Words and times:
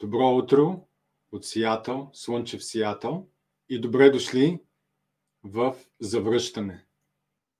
Добро 0.00 0.36
утро 0.36 0.86
от 1.32 1.44
Сиатъл, 1.44 2.10
Слънчев 2.12 2.64
Сиатъл 2.64 3.28
и 3.68 3.80
добре 3.80 4.10
дошли 4.10 4.60
в 5.44 5.74
завръщане. 6.00 6.84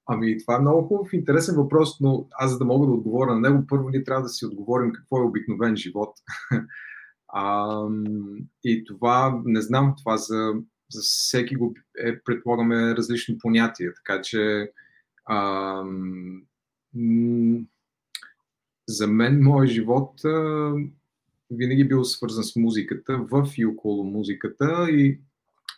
Ами, 0.06 0.38
това 0.38 0.56
е 0.56 0.60
много 0.60 0.88
хубав, 0.88 1.12
интересен 1.12 1.56
въпрос, 1.56 2.00
но 2.00 2.28
аз 2.30 2.50
за 2.50 2.58
да 2.58 2.64
мога 2.64 2.86
да 2.86 2.92
отговоря 2.92 3.34
на 3.34 3.40
него, 3.40 3.66
първо 3.68 3.88
ни 3.88 4.04
трябва 4.04 4.22
да 4.22 4.28
си 4.28 4.46
отговорим 4.46 4.92
какво 4.92 5.18
е 5.18 5.24
обикновен 5.24 5.76
живот. 5.76 6.14
а, 7.28 7.78
и 8.64 8.84
това, 8.84 9.42
не 9.44 9.60
знам, 9.60 9.94
това 9.98 10.16
за, 10.16 10.52
за 10.90 11.00
всеки 11.02 11.56
го 11.56 11.74
е, 11.98 12.22
предполагаме, 12.22 12.96
различно 12.96 13.38
понятие, 13.38 13.92
така 13.94 14.22
че 14.22 14.72
а, 15.24 15.84
за 18.88 19.06
мен, 19.06 19.42
моят 19.42 19.70
живот 19.70 20.24
а, 20.24 20.74
винаги 21.50 21.88
бил 21.88 22.04
свързан 22.04 22.44
с 22.44 22.56
музиката, 22.56 23.18
в 23.30 23.48
и 23.56 23.66
около 23.66 24.04
музиката, 24.04 24.90
и, 24.90 25.20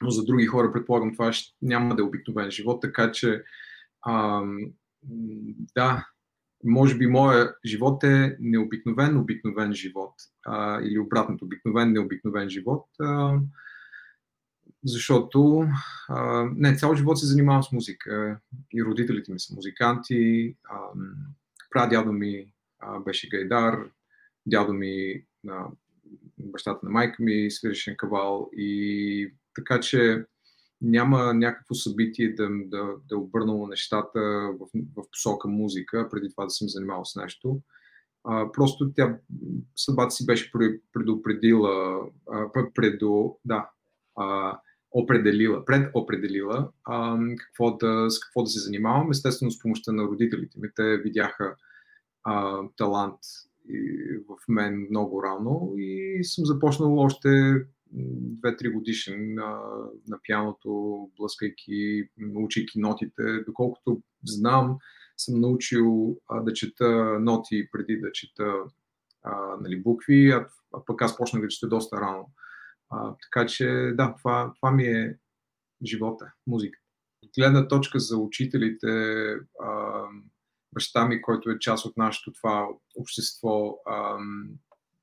но 0.03 0.11
за 0.11 0.25
други 0.25 0.47
хора, 0.47 0.73
предполагам, 0.73 1.13
това 1.13 1.33
ще, 1.33 1.55
няма 1.63 1.97
да 1.97 2.03
е 2.03 2.07
обикновен 2.07 2.51
живот, 2.51 2.83
така 2.83 3.13
че 3.13 3.43
а, 4.03 4.43
да, 5.75 6.07
може 6.65 6.99
би 6.99 7.07
моя 7.07 7.55
живот 7.67 8.05
е 8.05 8.37
необикновен, 8.41 9.17
обикновен 9.17 9.75
живот. 9.75 10.15
А, 10.47 10.81
или 10.81 10.99
обратното, 10.99 11.45
обикновен, 11.45 11.93
необикновен 11.93 12.49
живот. 12.49 12.87
А, 13.01 13.39
защото 14.85 15.67
а, 16.09 16.49
не, 16.55 16.77
цял 16.77 16.95
живот 16.95 17.19
се 17.19 17.27
занимавам 17.27 17.63
с 17.63 17.73
музика. 17.73 18.41
И 18.73 18.85
родителите 18.85 19.33
ми 19.33 19.41
са 19.41 19.55
музиканти. 19.55 20.57
А, 20.71 20.79
прадядо 21.71 22.13
ми 22.13 22.53
а, 22.79 22.99
беше 22.99 23.29
гайдар, 23.29 23.91
дядо 24.47 24.73
ми, 24.73 25.25
а, 25.49 25.67
бащата 26.39 26.81
на 26.83 26.91
майка 26.91 27.23
ми 27.23 27.51
свиреше 27.51 27.91
на 27.91 27.97
кавал 27.97 28.51
и 28.53 29.33
така 29.55 29.81
че 29.81 30.25
няма 30.81 31.35
някакво 31.35 31.75
събитие 31.75 32.35
да, 32.35 32.49
да, 32.65 32.89
да 33.09 33.19
обърнало 33.19 33.67
нещата 33.67 34.21
в, 34.61 34.67
в 34.97 35.05
посока 35.13 35.49
музика, 35.49 36.09
преди 36.11 36.31
това 36.31 36.45
да 36.45 36.51
съм 36.51 36.69
занимавал 36.69 37.05
с 37.05 37.17
нещо. 37.17 37.61
А, 38.25 38.53
просто 38.53 38.93
тя, 38.97 39.19
съдбата 39.77 40.11
си 40.11 40.27
беше 40.27 40.53
предопределила, 40.93 42.01
а, 42.31 42.53
предо, 42.75 43.39
да, 43.45 43.71
а, 44.17 44.59
определила, 44.91 45.65
предопределила 45.65 46.69
а, 46.85 47.19
какво 47.39 47.77
да, 47.77 48.11
с 48.11 48.21
какво 48.21 48.43
да 48.43 48.51
се 48.51 48.61
занимавам, 48.61 49.11
естествено 49.11 49.51
с 49.51 49.59
помощта 49.59 49.93
на 49.93 50.03
родителите 50.03 50.59
ми. 50.61 50.69
Те 50.77 50.97
видяха 50.97 51.57
а, 52.25 52.63
талант 52.77 53.19
в 54.29 54.49
мен 54.49 54.87
много 54.91 55.23
рано 55.23 55.73
и 55.77 56.21
съм 56.25 56.47
започнал 56.47 56.99
още 56.99 57.29
2-3 57.95 58.73
годишен 58.73 59.35
на, 59.35 59.61
на 60.09 60.19
пианото, 60.23 61.11
блъскайки, 61.17 62.09
учейки 62.35 62.79
нотите. 62.79 63.23
Доколкото 63.47 64.03
знам, 64.25 64.79
съм 65.17 65.41
научил 65.41 66.17
а, 66.29 66.41
да 66.41 66.53
чета 66.53 67.19
ноти 67.21 67.69
преди 67.73 68.01
да 68.01 68.13
чета 68.13 68.53
а, 69.23 69.57
нали, 69.61 69.83
букви, 69.83 70.31
а, 70.31 70.49
а 70.75 70.85
пък 70.87 71.03
аз 71.03 71.17
почнах 71.17 71.43
да 71.43 71.49
чета 71.49 71.69
доста 71.69 72.01
рано. 72.01 72.31
А, 72.91 73.15
така 73.23 73.47
че 73.47 73.93
да, 73.95 74.15
това, 74.19 74.53
това 74.57 74.71
ми 74.71 74.85
е 74.85 75.19
живота, 75.85 76.33
музика. 76.47 76.79
Гледна 77.39 77.69
точка 77.69 77.99
за 77.99 78.19
учителите, 78.19 78.89
а, 79.63 80.03
баща 80.77 81.07
ми, 81.07 81.23
който 81.23 81.51
е 81.51 81.59
част 81.59 81.85
от 81.87 81.97
нашето 81.97 82.33
това 82.33 82.69
общество, 82.97 83.79
а, 83.87 84.19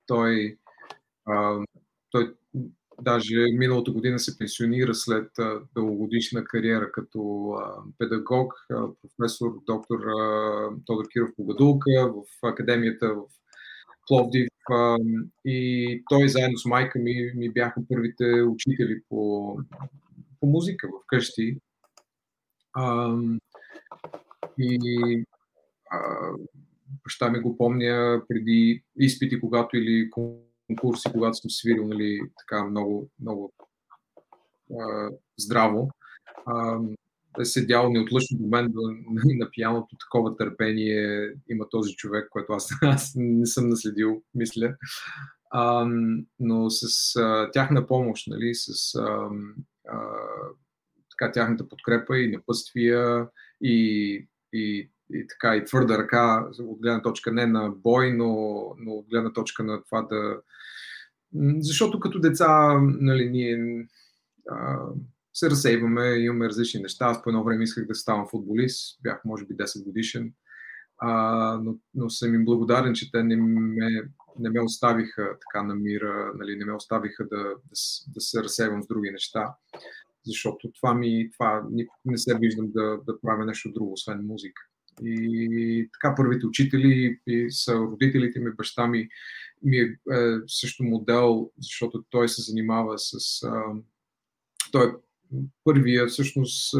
той, 0.07 0.57
а, 1.25 1.59
той 2.11 2.33
даже 3.01 3.35
миналата 3.35 3.91
година 3.91 4.19
се 4.19 4.37
пенсионира 4.37 4.95
след 4.95 5.31
дългогодишна 5.75 6.43
кариера 6.43 6.91
като 6.91 7.51
а, 7.51 7.83
педагог, 7.97 8.53
а, 8.71 8.87
професор, 9.01 9.53
доктор 9.65 9.99
а, 9.99 10.69
Тодор 10.85 11.05
Киров 11.11 11.29
Погадулка 11.35 12.13
в 12.13 12.47
академията 12.47 13.13
в 13.13 13.23
Пловдив. 14.07 14.47
И 15.45 16.03
той 16.09 16.29
заедно 16.29 16.57
с 16.57 16.65
майка 16.65 16.99
ми, 16.99 17.31
ми 17.35 17.49
бяха 17.49 17.81
първите 17.89 18.41
учители 18.41 19.01
по, 19.09 19.57
по 20.39 20.47
музика 20.47 20.87
в 20.87 21.05
къщи. 21.07 21.57
А, 22.73 23.15
и 24.59 25.25
баща 27.03 27.29
ми 27.29 27.39
го 27.39 27.57
помня 27.57 28.21
преди 28.27 28.83
изпити, 28.99 29.39
когато 29.39 29.77
или 29.77 30.09
конкурси, 30.09 31.09
когато 31.11 31.33
съм 31.33 31.49
свирил 31.49 31.87
нали, 31.87 32.21
така 32.39 32.65
много, 32.65 33.09
много 33.19 33.53
а, 34.79 35.09
здраво. 35.37 35.89
А, 36.45 36.79
е 37.39 37.45
седял 37.45 37.89
неотлъчно 37.89 38.37
до 38.37 38.47
мен 38.47 38.73
на 39.25 39.49
пияното, 39.51 39.95
такова 39.99 40.37
търпение 40.37 41.33
има 41.49 41.69
този 41.69 41.95
човек, 41.95 42.27
което 42.29 42.53
аз, 42.53 42.69
аз 42.81 43.13
не 43.15 43.45
съм 43.45 43.69
наследил, 43.69 44.23
мисля. 44.35 44.75
А, 45.51 45.87
но 46.39 46.69
с 46.69 47.15
а, 47.15 47.51
тяхна 47.51 47.87
помощ, 47.87 48.27
нали, 48.27 48.55
с 48.55 48.95
а, 48.95 49.29
а, 49.87 49.99
така, 51.11 51.31
тяхната 51.31 51.69
подкрепа 51.69 52.19
и 52.19 52.31
напъствия 52.31 53.27
и, 53.61 54.27
и 54.53 54.89
и 55.13 55.27
така 55.27 55.55
и 55.55 55.65
твърда 55.65 55.97
ръка 55.97 56.47
от 56.59 56.81
гледна 56.81 57.01
точка 57.01 57.31
не 57.31 57.45
на 57.45 57.69
бой, 57.69 58.13
но, 58.13 58.27
но 58.77 58.91
от 58.91 59.09
гледна 59.09 59.33
точка 59.33 59.63
на 59.63 59.83
това 59.83 60.01
да... 60.01 60.41
Защото 61.59 61.99
като 61.99 62.19
деца, 62.19 62.79
нали, 62.81 63.29
ние 63.29 63.87
а, 64.49 64.79
се 65.33 65.49
разсейваме, 65.49 66.09
имаме 66.09 66.45
различни 66.45 66.81
неща. 66.81 67.05
Аз 67.05 67.23
по 67.23 67.29
едно 67.29 67.43
време 67.43 67.63
исках 67.63 67.87
да 67.87 67.95
ставам 67.95 68.27
футболист, 68.31 68.99
бях 69.03 69.25
може 69.25 69.45
би 69.45 69.53
10 69.53 69.83
годишен, 69.83 70.33
а, 70.97 71.59
но, 71.63 71.77
но 71.95 72.09
съм 72.09 72.35
им 72.35 72.45
благодарен, 72.45 72.93
че 72.93 73.11
те 73.11 73.23
не 73.23 73.35
ме, 73.35 74.01
не 74.39 74.49
ме 74.49 74.61
оставиха 74.61 75.37
така 75.39 75.63
на 75.63 75.75
мира, 75.75 76.31
нали, 76.35 76.55
не 76.55 76.65
ме 76.65 76.73
оставиха 76.73 77.23
да, 77.23 77.43
да, 77.43 77.75
да 78.07 78.21
се 78.21 78.43
разсейвам 78.43 78.83
с 78.83 78.87
други 78.87 79.11
неща 79.11 79.55
защото 80.25 80.71
това 80.71 80.93
ми, 80.93 81.29
това 81.31 81.63
не 82.05 82.17
се 82.17 82.37
виждам 82.37 82.71
да, 82.71 82.97
да 83.07 83.21
правя 83.21 83.45
нещо 83.45 83.71
друго, 83.71 83.93
освен 83.93 84.25
музика. 84.25 84.61
И 85.01 85.89
така 85.93 86.15
първите 86.15 86.45
учители 86.45 87.19
и 87.27 87.51
са 87.51 87.75
родителите 87.75 88.39
ми, 88.39 88.51
баща 88.51 88.87
ми 88.87 89.09
ми 89.63 89.77
е, 89.77 89.81
е 89.81 90.39
също 90.47 90.83
модел, 90.83 91.51
защото 91.57 92.03
той 92.09 92.29
се 92.29 92.41
занимава 92.41 92.99
с... 92.99 93.43
А, 93.43 93.63
той 94.71 94.87
е 94.87 94.93
първия 95.63 96.07
всъщност 96.07 96.75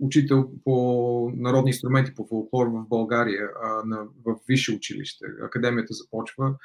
учител 0.00 0.50
по 0.64 1.32
народни 1.36 1.70
инструменти, 1.70 2.14
по 2.14 2.26
фолклор 2.26 2.66
в 2.66 2.88
България, 2.88 3.48
а, 3.62 3.82
на, 3.84 4.06
в 4.24 4.36
висше 4.48 4.72
училище. 4.72 5.26
Академията 5.42 5.94
започва. 5.94 6.56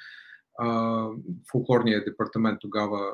А, 0.60 1.08
фолклорният 1.52 2.06
департамент 2.06 2.58
тогава 2.62 3.12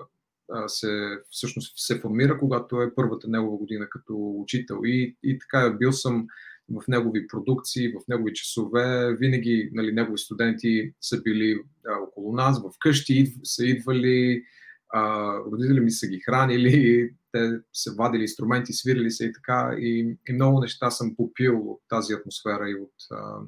се, 0.67 1.19
всъщност 1.29 1.73
се 1.79 1.99
формира, 1.99 2.37
когато 2.37 2.81
е 2.81 2.95
първата 2.95 3.27
негова 3.27 3.57
година 3.57 3.89
като 3.89 4.13
учител. 4.17 4.79
И, 4.83 5.17
и 5.23 5.39
така, 5.39 5.69
бил 5.79 5.91
съм 5.91 6.27
в 6.73 6.87
негови 6.87 7.27
продукции, 7.27 7.93
в 7.93 8.07
негови 8.07 8.33
часове. 8.33 9.15
Винаги 9.15 9.69
нали, 9.73 9.91
негови 9.91 10.17
студенти 10.17 10.93
са 11.01 11.21
били 11.21 11.63
а, 11.87 11.99
около 11.99 12.33
нас, 12.33 12.61
в 12.61 12.71
къщи 12.79 13.33
са 13.43 13.65
идвали, 13.65 14.43
а, 14.89 15.35
родители 15.51 15.79
ми 15.79 15.91
са 15.91 16.07
ги 16.07 16.19
хранили, 16.19 17.09
те 17.31 17.59
са 17.73 17.93
вадили 17.97 18.21
инструменти, 18.21 18.73
свирили 18.73 19.11
се 19.11 19.25
и 19.25 19.33
така. 19.33 19.75
И, 19.79 20.17
и 20.29 20.33
много 20.33 20.59
неща 20.59 20.91
съм 20.91 21.15
попил 21.15 21.71
от 21.71 21.81
тази 21.89 22.13
атмосфера 22.13 22.69
и 22.69 22.75
от, 22.75 22.93
а, 23.11 23.39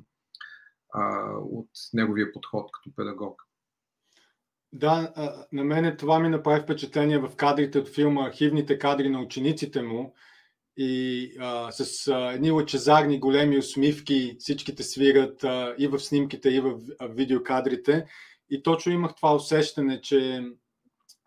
а, 0.93 1.31
от 1.37 1.69
неговия 1.93 2.31
подход 2.31 2.69
като 2.71 2.95
педагог. 2.95 3.41
Да, 4.73 5.13
на 5.51 5.63
мене 5.63 5.97
това 5.97 6.19
ми 6.19 6.29
направи 6.29 6.61
впечатление 6.61 7.17
в 7.17 7.35
кадрите 7.35 7.79
от 7.79 7.87
филма, 7.87 8.27
архивните 8.27 8.79
кадри 8.79 9.09
на 9.09 9.21
учениците 9.21 9.81
му, 9.81 10.13
и 10.77 11.31
а, 11.39 11.71
с 11.71 12.07
а, 12.07 12.31
едни 12.33 12.51
лъчезарни 12.51 13.19
големи 13.19 13.57
усмивки 13.57 14.35
всичките 14.39 14.83
свират 14.83 15.43
а, 15.43 15.75
и 15.77 15.87
в 15.87 15.99
снимките, 15.99 16.49
и 16.49 16.59
в 16.59 16.79
видеокадрите. 17.01 18.05
И 18.49 18.63
точно 18.63 18.91
имах 18.91 19.15
това 19.15 19.35
усещане, 19.35 20.01
че 20.01 20.43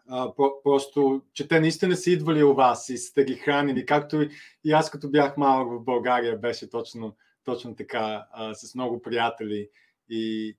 а, 0.09 0.29
про- 0.29 0.63
просто, 0.63 1.23
че 1.33 1.49
те 1.49 1.61
наистина 1.61 1.97
са 1.97 2.11
идвали 2.11 2.43
у 2.43 2.55
вас 2.55 2.89
и 2.89 2.99
сте 2.99 3.25
ги 3.25 3.35
хранили, 3.35 3.87
както 3.87 4.23
и, 4.23 4.31
и 4.65 4.73
аз 4.73 4.91
като 4.91 5.11
бях 5.11 5.37
малък 5.37 5.69
в 5.73 5.85
България 5.85 6.39
беше 6.39 6.71
точно, 6.71 7.17
точно 7.45 7.77
така, 7.77 8.27
а, 8.33 8.55
с 8.55 8.75
много 8.75 9.03
приятели. 9.03 9.69
И, 10.11 10.57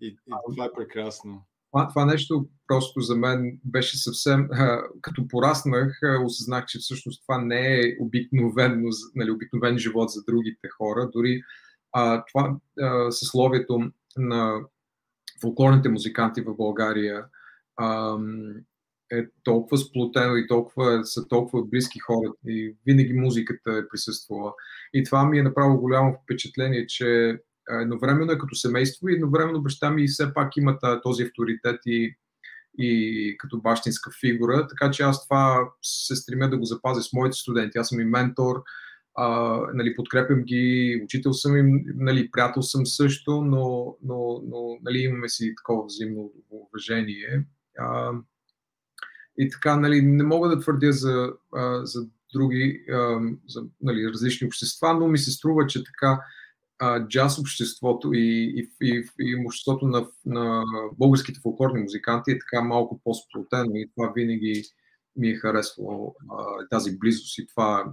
и, 0.00 0.06
и 0.06 0.16
това 0.50 0.64
е 0.64 0.72
прекрасно 0.76 1.44
това, 1.72 1.88
това 1.88 2.04
нещо 2.04 2.48
просто 2.66 3.00
за 3.00 3.16
мен 3.16 3.58
беше 3.64 3.98
съвсем, 3.98 4.48
а, 4.52 4.82
като 5.00 5.28
пораснах, 5.28 5.98
а, 6.02 6.24
осъзнах, 6.24 6.66
че 6.66 6.78
всъщност 6.78 7.22
това 7.22 7.38
не 7.38 7.80
е 7.80 7.96
обикновено, 8.00 8.88
нали, 9.14 9.30
обикновен 9.30 9.78
живот 9.78 10.10
за 10.10 10.22
другите 10.28 10.68
хора. 10.78 11.10
Дори 11.12 11.42
а, 11.92 12.24
това 12.24 12.56
а, 12.80 13.10
съсловието 13.10 13.90
на 14.16 14.60
фолклорните 15.40 15.88
музиканти 15.88 16.40
в 16.40 16.56
България 16.56 17.24
е 19.12 19.26
толкова 19.42 19.78
сплотено 19.78 20.36
и 20.36 20.46
толкова, 20.46 21.04
са 21.04 21.28
толкова 21.28 21.64
близки 21.64 21.98
хора 21.98 22.32
и 22.46 22.76
винаги 22.86 23.12
музиката 23.12 23.70
е 23.72 23.88
присъствала. 23.88 24.52
И 24.94 25.04
това 25.04 25.24
ми 25.24 25.38
е 25.38 25.42
направило 25.42 25.78
голямо 25.78 26.16
впечатление, 26.22 26.86
че 26.86 27.38
едновременно 27.80 28.32
е 28.32 28.38
като 28.38 28.54
семейство 28.54 29.08
и 29.08 29.14
едновременно 29.14 29.62
баща 29.62 29.90
ми 29.90 30.08
все 30.08 30.34
пак 30.34 30.56
има 30.56 30.78
този 31.02 31.22
авторитет 31.22 31.80
и, 31.86 32.16
и 32.78 33.36
като 33.38 33.60
бащинска 33.60 34.10
фигура, 34.20 34.66
така 34.68 34.90
че 34.90 35.02
аз 35.02 35.24
това 35.24 35.68
се 35.82 36.16
стремя 36.16 36.50
да 36.50 36.58
го 36.58 36.64
запазя 36.64 37.02
с 37.02 37.12
моите 37.12 37.36
студенти. 37.36 37.78
Аз 37.78 37.88
съм 37.88 38.00
и 38.00 38.04
ментор, 38.04 38.62
а, 39.14 39.26
нали, 39.74 39.96
подкрепям 39.96 40.42
ги, 40.42 41.00
учител 41.04 41.32
съм 41.32 41.56
им, 41.56 41.84
нали, 41.94 42.30
приятел 42.30 42.62
съм 42.62 42.86
също, 42.86 43.42
но, 43.42 43.96
но, 44.02 44.42
но 44.48 44.78
нали, 44.82 44.98
имаме 44.98 45.28
си 45.28 45.54
такова 45.56 45.84
взаимно 45.86 46.32
уважение. 46.50 47.46
А, 47.78 48.12
и 49.38 49.50
така, 49.50 49.76
нали, 49.76 50.02
не 50.02 50.24
мога 50.24 50.48
да 50.48 50.60
твърдя 50.60 50.92
за, 50.92 51.32
за 51.82 52.06
други, 52.34 52.84
за 53.48 53.62
нали, 53.80 54.08
различни 54.08 54.46
общества, 54.46 54.94
но 54.94 55.08
ми 55.08 55.18
се 55.18 55.30
струва, 55.30 55.66
че 55.66 55.84
така 55.84 56.20
а, 56.80 57.06
джаз 57.06 57.38
обществото 57.38 58.12
и, 58.12 58.54
и, 58.56 58.70
и, 58.82 59.04
и 59.18 59.46
обществото 59.46 59.86
на, 59.86 60.08
на 60.26 60.64
българските 60.98 61.40
фолклорни 61.40 61.82
музиканти 61.82 62.30
е 62.30 62.38
така 62.38 62.62
малко 62.62 63.00
по-сплотено 63.04 63.70
и 63.74 63.90
това 63.96 64.12
винаги 64.16 64.62
ми 65.16 65.28
е 65.28 65.36
харесвало 65.36 66.14
а, 66.30 66.68
тази 66.68 66.98
близост 66.98 67.38
и 67.38 67.46
това, 67.46 67.92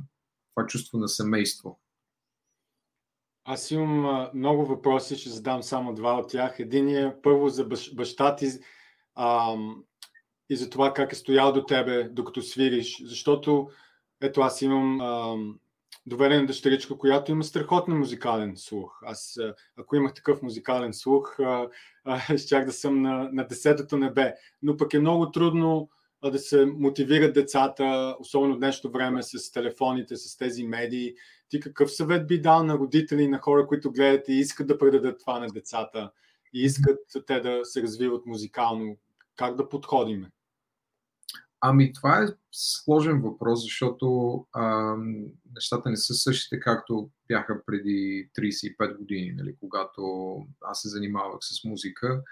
това 0.56 0.68
чувство 0.68 0.98
на 0.98 1.08
семейство. 1.08 1.80
Аз 3.46 3.72
имам 3.72 4.28
много 4.34 4.66
въпроси, 4.66 5.16
ще 5.16 5.30
задам 5.30 5.64
само 5.64 5.94
два 5.94 6.14
от 6.14 6.30
тях. 6.30 6.60
Един 6.60 6.90
е 6.90 7.16
първо 7.24 7.50
за 7.50 7.66
бащ, 7.66 7.96
баща 7.96 8.36
ти 8.36 8.48
а, 9.16 9.56
и 10.50 10.56
за 10.56 10.70
това 10.70 10.94
как 10.94 11.12
е 11.12 11.16
стоял 11.16 11.54
до 11.54 11.66
тебе, 11.66 12.04
докато 12.04 12.42
свириш. 12.42 13.04
Защото, 13.06 13.70
ето 14.22 14.42
аз 14.42 14.62
имам 14.62 15.02
а, 15.02 15.38
доверена 16.08 16.46
дъщеричка, 16.46 16.98
която 16.98 17.32
има 17.32 17.44
страхотен 17.44 17.98
музикален 17.98 18.54
слух. 18.58 19.00
Аз, 19.04 19.40
ако 19.78 19.96
имах 19.96 20.14
такъв 20.14 20.42
музикален 20.42 20.94
слух, 20.94 21.38
щях 22.38 22.66
да 22.66 22.72
съм 22.72 23.02
на, 23.02 23.30
на 23.34 23.48
десетото 23.48 23.98
небе. 23.98 24.34
Но 24.62 24.78
пък 24.78 24.94
е 24.94 25.00
много 25.00 25.32
трудно 25.32 25.90
да 26.32 26.40
се 26.40 26.66
мотивират 26.66 27.34
децата, 27.34 28.16
особено 28.20 28.56
в 28.56 28.60
днешното 28.60 28.92
време 28.92 29.24
с 29.24 29.52
телефоните, 29.52 30.16
с 30.16 30.38
тези 30.38 30.64
медии. 30.64 31.14
Ти 31.50 31.60
какъв 31.60 31.92
съвет 31.92 32.28
би 32.28 32.42
дал 32.42 32.64
на 32.64 32.78
родители, 32.78 33.28
на 33.28 33.38
хора, 33.38 33.68
които 33.68 33.92
гледат 33.92 34.28
и 34.28 34.34
искат 34.34 34.68
да 34.68 34.78
предадат 34.78 35.20
това 35.20 35.40
на 35.40 35.48
децата 35.48 36.12
и 36.54 36.62
искат 36.62 37.00
те 37.28 37.40
да 37.40 37.60
се 37.64 37.82
развиват 37.82 38.26
музикално? 38.26 38.98
Как 39.36 39.56
да 39.56 39.70
подходиме? 39.70 40.32
Ами 41.62 41.94
това 41.94 42.24
е 42.24 42.28
сложен 42.52 43.22
въпрос, 43.22 43.62
защото 43.64 44.36
а, 44.54 44.96
нещата 45.56 45.90
не 45.90 45.98
са 45.98 46.14
същите 46.14 46.60
както 46.60 47.10
бяха 47.28 47.62
преди 47.66 48.30
35 48.40 48.98
години, 48.98 49.34
нали, 49.38 49.56
когато 49.60 50.02
аз 50.62 50.82
се 50.82 50.90
занимавах 50.90 51.38
с 51.42 51.64
музика. 51.64 52.24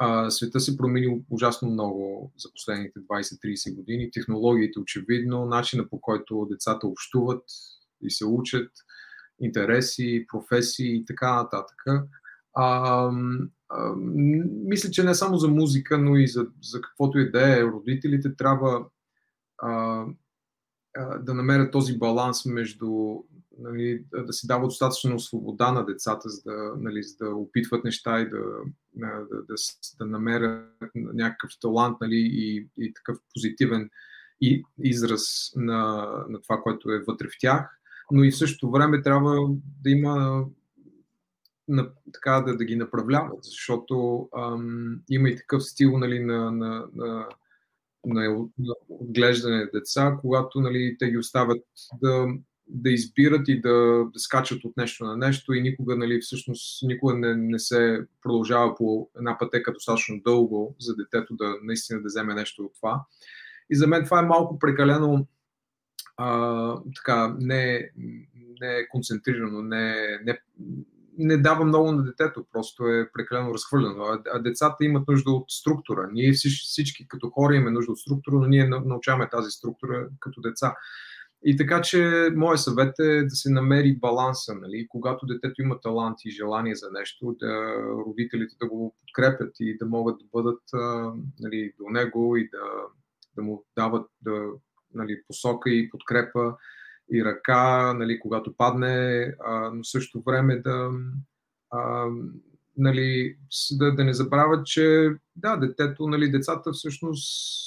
А, 0.00 0.30
света 0.30 0.60
се 0.60 0.76
промени 0.76 1.24
ужасно 1.30 1.70
много 1.70 2.32
за 2.36 2.48
последните 2.52 3.00
20-30 3.00 3.76
години. 3.76 4.10
Технологиите 4.10 4.80
очевидно, 4.80 5.46
начина 5.46 5.88
по 5.88 6.00
който 6.00 6.46
децата 6.50 6.86
общуват 6.86 7.44
и 8.02 8.10
се 8.10 8.26
учат, 8.26 8.70
интереси, 9.40 10.26
професии 10.28 10.96
и 10.96 11.04
така 11.04 11.34
нататък. 11.34 11.82
А, 12.54 13.10
мисля, 14.64 14.90
че 14.90 15.02
не 15.02 15.14
само 15.14 15.36
за 15.36 15.48
музика, 15.48 15.98
но 15.98 16.16
и 16.16 16.28
за, 16.28 16.46
за 16.62 16.80
каквото 16.80 17.18
и 17.18 17.30
да 17.30 17.58
е. 17.58 17.64
Родителите 17.64 18.36
трябва 18.36 18.86
а, 19.58 20.04
а, 20.96 21.18
да 21.18 21.34
намерят 21.34 21.72
този 21.72 21.98
баланс 21.98 22.46
между 22.46 22.88
нали, 23.58 24.04
да 24.26 24.32
си 24.32 24.46
дават 24.46 24.68
достатъчно 24.68 25.20
свобода 25.20 25.72
на 25.72 25.86
децата, 25.86 26.28
за 26.28 26.42
да, 26.42 26.74
нали, 26.78 27.02
за 27.02 27.16
да 27.20 27.34
опитват 27.34 27.84
неща 27.84 28.20
и 28.20 28.30
да, 28.30 28.42
да, 28.94 29.26
да, 29.30 29.54
да 29.98 30.06
намерят 30.06 30.66
някакъв 30.94 31.50
талант 31.60 31.96
нали, 32.00 32.30
и, 32.32 32.68
и 32.78 32.94
такъв 32.94 33.18
позитивен 33.34 33.90
и, 34.40 34.64
израз 34.78 35.52
на, 35.56 36.10
на 36.28 36.40
това, 36.40 36.60
което 36.62 36.90
е 36.90 37.04
вътре 37.06 37.28
в 37.28 37.38
тях. 37.40 37.78
Но 38.10 38.24
и 38.24 38.30
в 38.30 38.36
същото 38.36 38.70
време 38.70 39.02
трябва 39.02 39.48
да 39.82 39.90
има 39.90 40.44
на, 41.68 41.88
така 42.12 42.40
да, 42.46 42.56
да 42.56 42.64
ги 42.64 42.76
направляват, 42.76 43.44
защото 43.44 44.28
ам, 44.38 45.00
има 45.10 45.28
и 45.28 45.36
такъв 45.36 45.62
стил 45.62 45.98
нали, 45.98 46.18
на, 46.18 46.50
на, 46.50 46.86
на, 46.94 47.28
на, 48.06 48.44
отглеждане 48.88 49.56
на 49.56 49.70
деца, 49.74 50.18
когато 50.20 50.60
нали, 50.60 50.96
те 50.98 51.10
ги 51.10 51.18
оставят 51.18 51.62
да, 52.02 52.26
да 52.66 52.90
избират 52.90 53.48
и 53.48 53.60
да, 53.60 54.04
да 54.12 54.18
скачат 54.18 54.64
от 54.64 54.76
нещо 54.76 55.04
на 55.04 55.16
нещо 55.16 55.54
и 55.54 55.62
никога, 55.62 55.96
нали, 55.96 56.20
всъщност, 56.20 56.82
никога 56.82 57.14
не, 57.14 57.36
не 57.36 57.58
се 57.58 58.06
продължава 58.22 58.74
по 58.74 59.10
една 59.16 59.38
пътека 59.38 59.72
достатъчно 59.72 60.20
дълго 60.24 60.76
за 60.80 60.96
детето 60.96 61.34
да 61.34 61.54
наистина 61.62 62.02
да 62.02 62.06
вземе 62.06 62.34
нещо 62.34 62.62
от 62.62 62.74
това. 62.74 63.04
И 63.70 63.76
за 63.76 63.86
мен 63.86 64.04
това 64.04 64.18
е 64.18 64.26
малко 64.26 64.58
прекалено 64.58 65.26
а, 66.16 66.80
така, 66.96 67.36
не, 67.40 67.90
не 68.60 68.88
концентрирано, 68.88 69.62
не, 69.62 70.18
не, 70.24 70.38
не 71.18 71.36
дава 71.36 71.64
много 71.64 71.92
на 71.92 72.04
детето, 72.04 72.46
просто 72.52 72.86
е 72.86 73.10
прекалено 73.12 73.54
разхвърлено. 73.54 74.04
А 74.32 74.38
децата 74.38 74.84
имат 74.84 75.08
нужда 75.08 75.30
от 75.30 75.44
структура. 75.50 76.08
Ние 76.12 76.32
всички, 76.32 76.66
всички 76.66 77.08
като 77.08 77.30
хора 77.30 77.54
имаме 77.54 77.70
нужда 77.70 77.92
от 77.92 77.98
структура, 77.98 78.36
но 78.36 78.46
ние 78.46 78.68
научаваме 78.68 79.28
тази 79.30 79.50
структура 79.50 80.08
като 80.20 80.40
деца. 80.40 80.74
И 81.44 81.56
така 81.56 81.82
че 81.82 82.28
моят 82.36 82.60
съвет 82.60 82.98
е 82.98 83.22
да 83.22 83.30
се 83.30 83.50
намери 83.50 83.98
баланса, 84.00 84.54
нали? 84.54 84.86
когато 84.88 85.26
детето 85.26 85.62
има 85.62 85.80
талант 85.80 86.18
и 86.24 86.30
желание 86.30 86.74
за 86.74 86.90
нещо, 86.90 87.36
да 87.40 87.74
родителите 88.06 88.54
да 88.60 88.68
го 88.68 88.94
подкрепят 89.00 89.54
и 89.60 89.76
да 89.78 89.86
могат 89.86 90.18
да 90.18 90.24
бъдат 90.32 90.62
нали, 91.40 91.72
до 91.78 91.84
него 91.90 92.36
и 92.36 92.48
да, 92.48 92.62
да 93.36 93.42
му 93.42 93.64
дават 93.76 94.06
да, 94.20 94.44
нали, 94.94 95.22
посока 95.26 95.70
и 95.70 95.90
подкрепа 95.90 96.56
и 97.12 97.24
ръка, 97.24 97.92
нали, 97.94 98.20
когато 98.20 98.56
падне, 98.56 99.34
а, 99.44 99.70
но 99.74 99.84
също 99.84 100.22
време 100.26 100.56
да, 100.56 100.90
а, 101.70 102.06
нали, 102.76 103.36
да, 103.72 103.94
да 103.94 104.04
не 104.04 104.14
забравят, 104.14 104.66
че 104.66 105.10
да, 105.36 105.56
детето, 105.56 106.06
нали, 106.06 106.30
децата 106.30 106.72
всъщност 106.72 107.62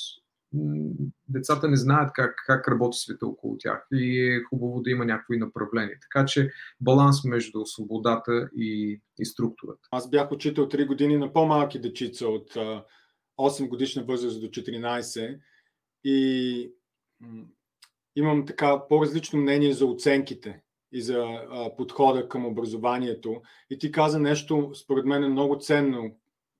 децата 1.29 1.67
не 1.67 1.77
знаят 1.77 2.11
как, 2.13 2.35
как 2.45 2.67
работи 2.67 2.97
света 2.97 3.27
около 3.27 3.57
тях 3.57 3.87
и 3.93 4.19
е 4.19 4.43
хубаво 4.43 4.81
да 4.81 4.89
има 4.89 5.05
някакви 5.05 5.37
направления. 5.37 5.97
Така 6.01 6.25
че 6.25 6.51
баланс 6.81 7.23
между 7.23 7.65
свободата 7.65 8.49
и, 8.55 9.01
и 9.19 9.25
структурата. 9.25 9.87
Аз 9.91 10.09
бях 10.09 10.31
учител 10.31 10.69
3 10.69 10.87
години 10.87 11.17
на 11.17 11.33
по-малки 11.33 11.79
дечица 11.79 12.27
от 12.27 12.53
8 13.39 13.67
годишна 13.67 14.03
възраст 14.03 14.41
до 14.41 14.47
14 14.47 15.39
и 16.03 16.71
имам 18.15 18.45
така 18.45 18.87
по-различно 18.87 19.39
мнение 19.39 19.73
за 19.73 19.85
оценките 19.85 20.61
и 20.91 21.01
за 21.01 21.23
а, 21.23 21.75
подхода 21.75 22.29
към 22.29 22.45
образованието. 22.45 23.41
И 23.69 23.77
ти 23.77 23.91
каза 23.91 24.19
нещо, 24.19 24.71
според 24.75 25.05
мен 25.05 25.23
е 25.23 25.29
много 25.29 25.59
ценно. 25.59 26.17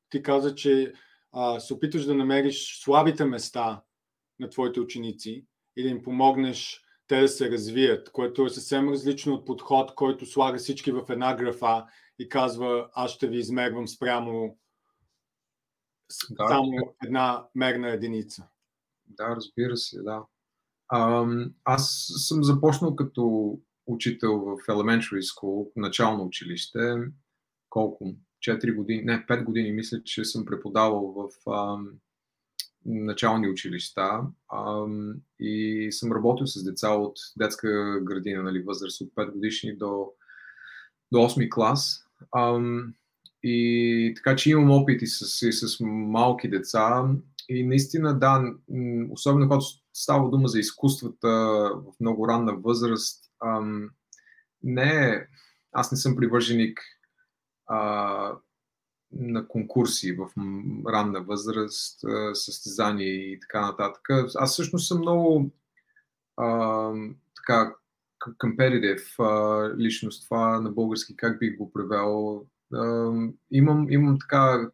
Ти 0.10 0.24
каза, 0.24 0.56
че 0.56 0.94
а, 1.32 1.60
се 1.60 1.74
опитваш 1.74 2.06
да 2.06 2.16
намериш 2.16 2.84
слабите 2.84 3.26
места 3.26 3.82
на 4.40 4.50
твоите 4.50 4.80
ученици 4.80 5.46
и 5.76 5.84
да 5.84 5.90
им 5.90 6.04
помогнеш 6.04 6.82
те 7.08 7.22
да 7.22 7.28
се 7.28 7.52
развият, 7.52 8.12
което 8.12 8.46
е 8.46 8.50
съвсем 8.50 8.90
различно 8.90 9.34
от 9.34 9.46
подход, 9.46 9.96
който 9.96 10.26
слага 10.26 10.58
всички 10.58 10.92
в 10.92 11.06
една 11.10 11.36
графа 11.36 11.86
и 12.20 12.30
казва, 12.30 12.90
аз 12.94 13.12
ще 13.12 13.28
ви 13.28 13.38
измервам 13.38 13.88
спрямо 13.88 14.58
да, 16.30 16.48
само 16.48 16.96
една 17.06 17.48
мерна 17.56 17.90
единица. 17.90 18.48
Да, 19.06 19.36
разбира 19.36 19.78
се, 19.78 20.02
да. 20.02 20.24
Аз 21.64 22.08
съм 22.28 22.44
започнал 22.44 22.96
като 22.96 23.58
учител 23.88 24.40
в 24.40 24.58
elementary 24.68 25.22
school, 25.22 25.72
начално 25.76 26.24
училище. 26.24 26.96
Колко? 27.70 28.16
4 28.48 28.76
години, 28.76 29.02
не, 29.02 29.26
5 29.26 29.44
години 29.44 29.72
мисля, 29.72 30.04
че 30.04 30.26
съм 30.26 30.46
преподавал 30.46 31.14
в 31.18 31.50
а, 31.52 31.78
начални 32.86 33.50
училища 33.50 34.22
а, 34.50 34.86
и 35.40 35.88
съм 35.92 36.12
работил 36.12 36.48
с 36.48 36.64
деца 36.64 36.90
от 36.90 37.18
детска 37.38 38.00
градина, 38.02 38.44
нали, 38.44 38.64
възраст 38.64 39.02
от 39.02 39.10
5 39.16 39.32
годишни 39.32 39.76
до, 39.76 40.08
до 41.12 41.18
8 41.20 41.50
клас. 41.50 42.06
А, 42.32 42.60
и 43.44 44.14
така 44.16 44.36
че 44.36 44.50
имам 44.50 44.72
опит 44.72 45.02
и 45.02 45.08
с, 45.08 45.48
и 45.48 45.52
с 45.52 45.78
малки 45.82 46.50
деца. 46.50 47.10
И 47.50 47.64
наистина, 47.64 48.20
да, 48.20 48.54
особено 49.10 49.48
когато 49.48 49.66
става 49.96 50.30
дума 50.30 50.48
за 50.48 50.60
изкуствата 50.60 51.28
в 51.76 51.94
много 52.00 52.28
ранна 52.28 52.56
възраст, 52.56 53.26
ам, 53.46 53.90
не, 54.64 55.28
аз 55.72 55.92
не 55.92 55.98
съм 55.98 56.16
привърженик 56.16 56.82
а, 57.68 58.32
на 59.12 59.48
конкурси 59.48 60.12
в 60.12 60.30
ранна 60.88 61.24
възраст, 61.24 62.00
състезания 62.34 63.32
и 63.32 63.40
така 63.40 63.62
нататък. 63.62 64.10
Аз 64.36 64.52
всъщност 64.52 64.88
съм 64.88 64.98
много 64.98 65.52
а, 66.38 66.92
така 67.36 67.76
а, 69.20 69.70
личност. 69.78 70.26
Това 70.26 70.60
на 70.60 70.72
български 70.72 71.16
как 71.16 71.40
бих 71.40 71.58
го 71.58 71.74
превел? 71.74 72.46
А, 72.74 73.12
имам, 73.52 73.88
имам 73.90 74.18
така 74.20 74.72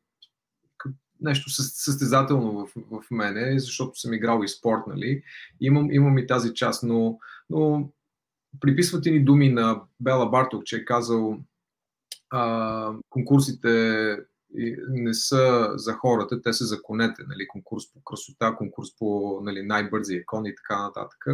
нещо 1.21 1.49
състезателно 1.49 2.51
в, 2.51 2.69
в 2.91 3.11
мене, 3.11 3.59
защото 3.59 3.99
съм 3.99 4.13
играл 4.13 4.41
и 4.43 4.47
спорт, 4.47 4.81
нали? 4.87 5.23
Имам, 5.61 5.91
имам 5.91 6.17
и 6.17 6.27
тази 6.27 6.53
част, 6.53 6.83
но, 6.83 7.19
но 7.49 7.89
приписвате 8.59 9.11
ни 9.11 9.19
думи 9.19 9.49
на 9.49 9.81
Бела 9.99 10.29
Барток, 10.29 10.63
че 10.65 10.75
е 10.75 10.85
казал 10.85 11.39
а, 12.29 12.93
конкурсите 13.09 14.17
не 14.89 15.13
са 15.13 15.71
за 15.75 15.93
хората, 15.93 16.41
те 16.41 16.53
са 16.53 16.65
за 16.65 16.81
конете. 16.81 17.23
Нали? 17.27 17.47
Конкурс 17.47 17.93
по 17.93 18.03
красота, 18.03 18.55
конкурс 18.55 18.89
по 18.99 19.39
нали, 19.43 19.61
най-бързия 19.63 20.25
кон 20.25 20.45
и 20.45 20.55
така 20.55 20.81
нататък. 20.81 21.25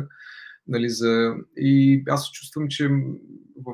Нали, 0.68 0.90
за... 0.90 1.36
И 1.58 2.04
аз 2.08 2.32
чувствам, 2.32 2.68
че 2.68 2.88
в, 3.66 3.74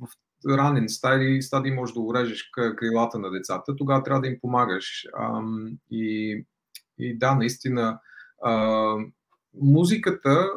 в 0.00 0.08
ранен 0.48 0.88
стадий, 0.88 1.42
стадий 1.42 1.72
можеш 1.72 1.94
да 1.94 2.00
урежеш 2.00 2.50
крилата 2.76 3.18
на 3.18 3.30
децата, 3.30 3.76
тогава 3.76 4.02
трябва 4.02 4.20
да 4.20 4.28
им 4.28 4.38
помагаш. 4.40 5.06
А, 5.16 5.42
и, 5.90 6.44
и 6.98 7.18
да, 7.18 7.34
наистина, 7.34 8.00
а, 8.44 8.96
музиката, 9.54 10.48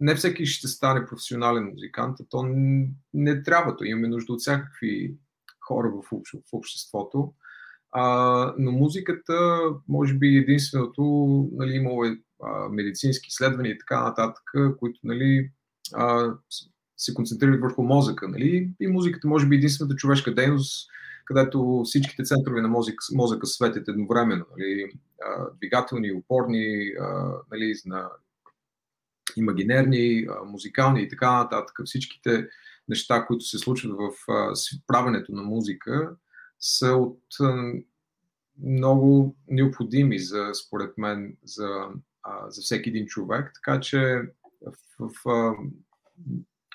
не 0.00 0.14
всеки 0.14 0.46
ще 0.46 0.68
стане 0.68 1.06
професионален 1.06 1.64
музикант, 1.64 2.18
то 2.30 2.42
не, 3.14 3.42
трябва, 3.42 3.76
то 3.76 3.84
имаме 3.84 4.08
нужда 4.08 4.32
от 4.32 4.40
всякакви 4.40 5.16
хора 5.60 5.90
в, 5.90 6.12
общ, 6.12 6.32
в 6.32 6.52
обществото. 6.52 7.34
А, 7.92 8.54
но 8.58 8.72
музиката, 8.72 9.60
може 9.88 10.14
би 10.14 10.36
единственото, 10.36 11.02
нали, 11.52 11.72
имало 11.72 12.04
е 12.04 12.18
а, 12.42 12.68
медицински 12.68 13.26
изследвания 13.28 13.72
и 13.72 13.78
така 13.78 14.02
нататък, 14.02 14.44
които 14.78 15.00
нали, 15.04 15.50
а, 15.94 16.34
се 16.98 17.14
концентрират 17.14 17.60
върху 17.60 17.82
мозъка. 17.82 18.28
Нали? 18.28 18.70
И 18.80 18.86
музиката 18.86 19.28
може 19.28 19.46
би 19.46 19.56
единствената 19.56 19.96
човешка 19.96 20.34
дейност, 20.34 20.90
където 21.24 21.82
всичките 21.84 22.22
центрове 22.22 22.60
на 22.60 22.68
мозък, 22.68 22.94
мозъка 23.12 23.46
светят 23.46 23.88
едновременно. 23.88 24.44
Нали? 24.50 24.92
Двигателни, 25.56 26.12
опорни, 26.12 26.92
нали, 27.50 27.74
на 27.86 28.08
имагинерни, 29.36 30.26
музикални 30.46 31.02
и 31.02 31.08
така 31.08 31.32
нататък. 31.32 31.76
Всичките 31.84 32.48
неща, 32.88 33.26
които 33.26 33.44
се 33.44 33.58
случват 33.58 33.92
в 33.98 34.12
правенето 34.86 35.32
на 35.32 35.42
музика, 35.42 36.16
са 36.60 36.92
от 36.92 37.24
много 38.62 39.36
необходими 39.48 40.18
за, 40.18 40.50
според 40.66 40.98
мен, 40.98 41.36
за, 41.44 41.68
за 42.48 42.62
всеки 42.62 42.88
един 42.88 43.06
човек. 43.06 43.50
Така 43.54 43.80
че 43.80 44.22
в, 44.98 45.08
в 45.26 45.54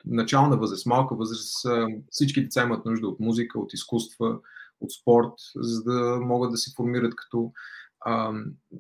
начална 0.06 0.58
възраст, 0.58 0.86
малка 0.86 1.16
възраст, 1.16 1.66
всички 2.10 2.44
деца 2.44 2.64
имат 2.64 2.86
нужда 2.86 3.08
от 3.08 3.20
музика, 3.20 3.60
от 3.60 3.74
изкуства, 3.74 4.40
от 4.82 4.92
спорт, 4.92 5.34
за 5.56 5.84
да 5.84 6.20
могат 6.22 6.52
да 6.52 6.58
се 6.58 6.74
формират 6.76 7.16
като 7.16 7.52
а, 8.06 8.34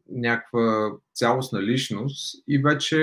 някаква 0.09 0.91
цялостна 1.13 1.61
личност. 1.61 2.43
И 2.47 2.57
вече 2.57 2.97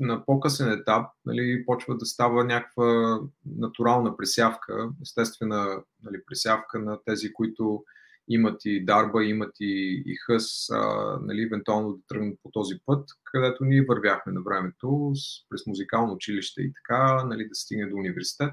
на 0.00 0.24
по-късен 0.24 0.72
етап 0.72 1.06
нали, 1.26 1.66
почва 1.66 1.96
да 1.96 2.06
става 2.06 2.44
някаква 2.44 3.20
натурална 3.56 4.16
пресявка, 4.16 4.90
естествена 5.02 5.82
нали, 6.02 6.16
пресявка 6.26 6.78
на 6.78 6.98
тези, 7.04 7.32
които 7.32 7.84
имат 8.28 8.64
и 8.64 8.84
дарба, 8.84 9.24
имат 9.24 9.52
и, 9.60 10.02
и 10.06 10.16
хъс, 10.16 10.70
а, 10.70 11.18
нали, 11.22 11.42
евентуално 11.42 11.92
да 11.92 11.98
тръгнат 12.08 12.38
по 12.42 12.50
този 12.50 12.74
път, 12.86 13.08
където 13.24 13.64
ние 13.64 13.84
вървяхме 13.88 14.32
на 14.32 14.42
времето 14.42 15.12
през 15.48 15.66
музикално 15.66 16.12
училище 16.12 16.62
и 16.62 16.72
така, 16.72 17.24
нали, 17.24 17.48
да 17.48 17.54
стигне 17.54 17.86
до 17.86 17.96
университет. 17.96 18.50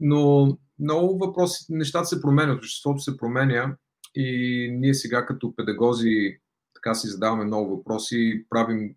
Но 0.00 0.46
много 0.78 1.18
въпроси, 1.18 1.66
нещата 1.68 2.06
се 2.06 2.20
променят, 2.20 2.58
обществото 2.58 2.98
се 2.98 3.16
променя 3.16 3.76
и 4.14 4.68
ние 4.72 4.94
сега 4.94 5.26
като 5.26 5.56
педагози 5.56 6.38
така 6.74 6.94
си 6.94 7.08
задаваме 7.08 7.44
много 7.44 7.76
въпроси, 7.76 8.44
правим, 8.50 8.94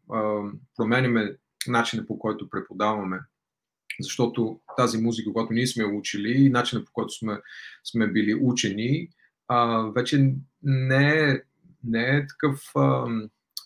променяме 0.77 1.35
начина 1.67 2.05
по 2.05 2.19
който 2.19 2.49
преподаваме. 2.49 3.19
Защото 3.99 4.59
тази 4.77 4.97
музика, 4.97 5.33
която 5.33 5.53
ние 5.53 5.67
сме 5.67 5.85
учили 5.85 6.31
и 6.31 6.49
начина 6.49 6.85
по 6.85 6.91
който 6.93 7.13
сме, 7.13 7.37
сме 7.83 8.07
били 8.07 8.35
учени, 8.41 9.09
а, 9.53 9.81
вече 9.95 10.33
не 10.63 11.29
е, 11.29 11.41
не 11.83 12.17
е 12.17 12.27
такъв 12.27 12.71
а, 12.75 13.05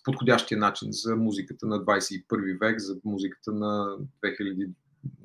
подходящия 0.04 0.58
начин 0.58 0.88
за 0.90 1.16
музиката 1.16 1.66
на 1.66 1.84
21 1.84 2.58
век, 2.60 2.78
за 2.78 2.96
музиката 3.04 3.52
на 3.52 3.98
2022-2023 4.24 4.74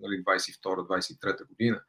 нали, 0.01 0.24
година. 1.50 1.82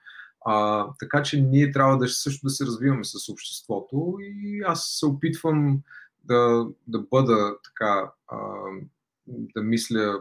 А, 0.44 0.86
така 0.98 1.22
че 1.22 1.40
ние 1.40 1.72
трябва 1.72 1.98
да 1.98 2.08
също 2.08 2.46
да 2.46 2.50
се 2.50 2.66
развиваме 2.66 3.04
с 3.04 3.28
обществото 3.28 4.16
и 4.20 4.62
аз 4.66 4.88
се 4.88 5.06
опитвам 5.06 5.82
да, 6.24 6.66
да 6.86 6.98
бъда 6.98 7.56
така, 7.64 8.12
а, 8.28 8.38
да 9.26 9.62
мисля 9.62 10.20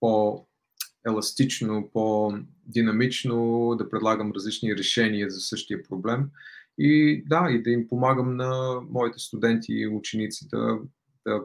по-еластично, 0.00 1.90
по-динамично, 1.92 3.74
да 3.78 3.90
предлагам 3.90 4.32
различни 4.32 4.76
решения 4.76 5.30
за 5.30 5.40
същия 5.40 5.82
проблем. 5.82 6.30
И 6.78 7.22
да, 7.26 7.48
и 7.50 7.62
да 7.62 7.70
им 7.70 7.88
помагам 7.88 8.36
на 8.36 8.80
моите 8.90 9.18
студенти 9.18 9.72
и 9.72 9.88
ученици 9.88 10.48
да, 10.48 10.78
да 11.26 11.42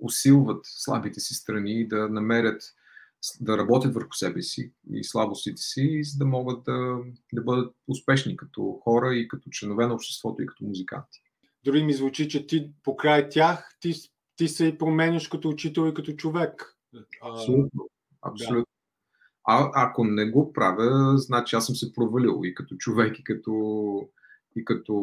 усилват 0.00 0.60
слабите 0.64 1.20
си 1.20 1.34
страни, 1.34 1.88
да 1.88 2.08
намерят 2.08 2.62
да 3.40 3.58
работят 3.58 3.94
върху 3.94 4.12
себе 4.12 4.42
си 4.42 4.72
и 4.92 5.04
слабостите 5.04 5.62
си, 5.62 6.00
за 6.04 6.18
да 6.18 6.24
могат 6.24 6.64
да, 6.64 6.98
да 7.32 7.42
бъдат 7.42 7.74
успешни 7.88 8.36
като 8.36 8.80
хора 8.84 9.14
и 9.14 9.28
като 9.28 9.50
членове 9.50 9.86
на 9.86 9.94
обществото 9.94 10.42
и 10.42 10.46
като 10.46 10.64
музиканти. 10.64 11.22
Дори 11.64 11.84
ми 11.84 11.92
звучи, 11.92 12.28
че 12.28 12.46
ти 12.46 12.70
покрай 12.82 13.28
тях 13.28 13.76
ти, 13.80 13.94
ти 14.36 14.48
се 14.48 14.66
и 14.66 14.78
променяш 14.78 15.28
като 15.28 15.48
учител 15.48 15.88
и 15.88 15.94
като 15.94 16.12
човек. 16.12 16.76
Абсолютно. 17.22 17.88
Абсолютно. 18.22 18.64
Да. 18.64 18.72
А 19.44 19.70
ако 19.74 20.04
не 20.04 20.30
го 20.30 20.52
правя, 20.52 21.18
значи 21.18 21.56
аз 21.56 21.66
съм 21.66 21.74
се 21.74 21.92
провалил 21.92 22.40
и 22.44 22.54
като 22.54 22.76
човек, 22.76 23.18
и 23.18 23.24
като, 23.24 24.08
и 24.56 24.64
като 24.64 24.94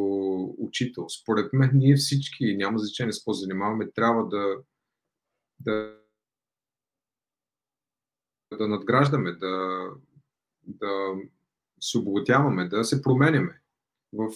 учител. 0.58 1.10
Според 1.10 1.54
мен 1.54 1.72
ние 1.74 1.96
всички, 1.96 2.56
няма 2.58 2.80
значение 2.80 3.14
с 3.14 3.20
какво 3.20 3.34
занимаваме, 3.34 3.92
трябва 3.92 4.28
да, 4.28 4.56
да 5.60 6.00
да 8.58 8.68
надграждаме, 8.68 9.32
да, 9.32 9.86
да 10.64 11.14
се 11.80 11.98
обогатяваме, 11.98 12.68
да 12.68 12.84
се 12.84 13.02
променяме 13.02 13.62
в 14.14 14.30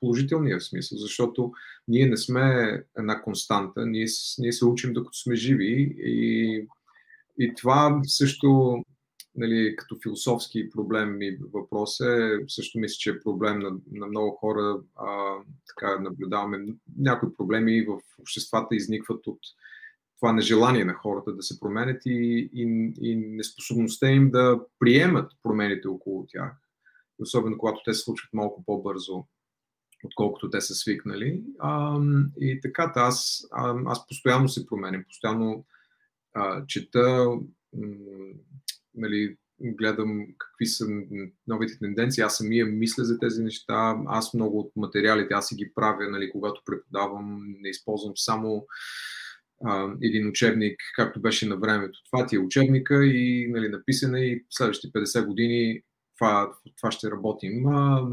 положителния 0.00 0.60
смисъл, 0.60 0.98
защото 0.98 1.52
ние 1.88 2.06
не 2.06 2.16
сме 2.16 2.78
една 2.98 3.22
константа, 3.22 3.86
ние, 3.86 4.06
ние 4.38 4.52
се 4.52 4.64
учим 4.64 4.92
докато 4.92 5.18
сме 5.18 5.34
живи 5.34 5.96
и, 5.98 6.68
и 7.38 7.54
това 7.54 8.00
също 8.04 8.82
нали, 9.34 9.76
като 9.76 9.96
философски 10.02 10.70
проблем 10.70 11.22
и 11.22 11.38
въпрос 11.52 12.00
е, 12.00 12.38
също 12.48 12.78
мисля, 12.78 12.96
че 12.98 13.10
е 13.10 13.20
проблем 13.20 13.58
на, 13.58 13.70
на 13.92 14.06
много 14.06 14.30
хора. 14.30 14.80
А, 14.96 15.36
така 15.68 16.00
наблюдаваме 16.00 16.66
някои 16.98 17.34
проблеми 17.34 17.86
в 17.88 18.00
обществата 18.20 18.74
изникват 18.74 19.26
от 19.26 19.38
това 20.20 20.32
нежелание 20.32 20.84
на 20.84 20.94
хората 20.94 21.32
да 21.32 21.42
се 21.42 21.60
променят 21.60 22.02
и, 22.06 22.50
и, 22.54 22.92
и 23.00 23.16
неспособността 23.16 24.10
им 24.10 24.30
да 24.30 24.60
приемат 24.78 25.32
промените 25.42 25.88
около 25.88 26.26
тях, 26.28 26.52
особено 27.18 27.58
когато 27.58 27.80
те 27.84 27.94
се 27.94 28.00
случват 28.00 28.32
малко 28.32 28.64
по-бързо, 28.64 29.24
отколкото 30.04 30.50
те 30.50 30.60
са 30.60 30.74
свикнали. 30.74 31.42
А, 31.58 32.00
и 32.40 32.60
така, 32.60 32.92
аз, 32.96 33.48
аз 33.86 34.06
постоянно 34.06 34.48
се 34.48 34.66
променям, 34.66 35.04
постоянно 35.08 35.64
а, 36.34 36.66
чета, 36.66 37.26
нали, 38.94 39.36
гледам 39.60 40.26
какви 40.38 40.66
са 40.66 40.86
новите 41.46 41.78
тенденции, 41.78 42.22
аз 42.22 42.36
самия 42.36 42.66
мисля 42.66 43.04
за 43.04 43.18
тези 43.18 43.42
неща, 43.42 43.96
аз 44.06 44.34
много 44.34 44.58
от 44.58 44.72
материалите, 44.76 45.34
аз 45.34 45.48
си 45.48 45.54
ги 45.54 45.72
правя, 45.74 46.10
нали, 46.10 46.30
когато 46.30 46.62
преподавам, 46.64 47.44
не 47.60 47.68
използвам 47.68 48.12
само 48.16 48.66
а, 49.64 49.94
един 50.02 50.28
учебник, 50.28 50.80
както 50.96 51.20
беше 51.20 51.48
на 51.48 51.56
времето. 51.56 51.98
Това 52.10 52.26
ти 52.26 52.36
е 52.36 52.38
учебника 52.38 53.06
и 53.06 53.46
нали, 53.50 53.68
написане 53.68 54.20
и 54.20 54.44
следващите 54.50 54.98
50 54.98 55.26
години 55.26 55.82
това, 56.22 56.52
това 56.76 56.90
ще 56.90 57.10
работим. 57.10 57.66
А, 57.66 58.08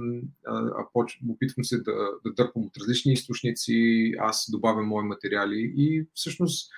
а, 0.47 0.57
а 0.57 0.85
поч... 0.93 1.19
опитвам 1.29 1.63
се 1.63 1.77
да, 1.77 1.93
да 2.25 2.33
дърпам 2.33 2.63
от 2.63 2.77
различни 2.77 3.13
източници, 3.13 4.13
аз 4.19 4.45
добавям 4.51 4.87
мои 4.87 5.03
материали 5.03 5.73
и 5.77 6.05
всъщност 6.13 6.71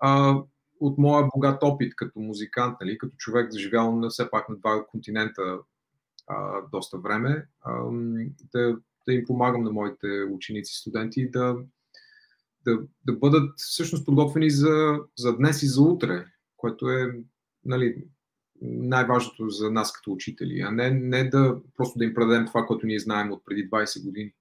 а, 0.00 0.42
от 0.80 0.98
моя 0.98 1.28
богат 1.34 1.62
опит 1.62 1.96
като 1.96 2.20
музикант, 2.20 2.76
нали, 2.80 2.98
като 2.98 3.16
човек, 3.16 3.52
заживял 3.52 3.96
на 3.96 4.08
все 4.08 4.30
пак 4.30 4.48
на 4.48 4.56
два 4.56 4.86
континента 4.86 5.58
а, 6.26 6.62
доста 6.72 6.98
време, 6.98 7.46
а, 7.60 7.90
да, 8.54 8.76
да 9.06 9.12
им 9.12 9.24
помагам 9.26 9.62
на 9.62 9.72
моите 9.72 10.06
ученици, 10.30 10.74
студенти 10.74 11.30
да, 11.30 11.56
да, 12.64 12.78
да 13.06 13.12
бъдат 13.12 13.52
всъщност 13.56 14.06
подготвени 14.06 14.50
за, 14.50 14.98
за 15.18 15.36
днес 15.36 15.62
и 15.62 15.66
за 15.66 15.82
утре, 15.82 16.26
което 16.56 16.90
е 16.90 17.20
нали, 17.64 18.04
най-важното 18.62 19.50
за 19.50 19.70
нас 19.70 19.92
като 19.92 20.12
учители, 20.12 20.60
а 20.60 20.70
не, 20.70 20.90
не 20.90 21.24
да 21.24 21.60
просто 21.76 21.98
да 21.98 22.04
им 22.04 22.14
предадем 22.14 22.46
това, 22.46 22.66
което 22.66 22.86
ние 22.86 22.98
знаем 22.98 23.32
от 23.32 23.44
преди 23.44 23.70
20 23.70 24.04
години. 24.04 24.32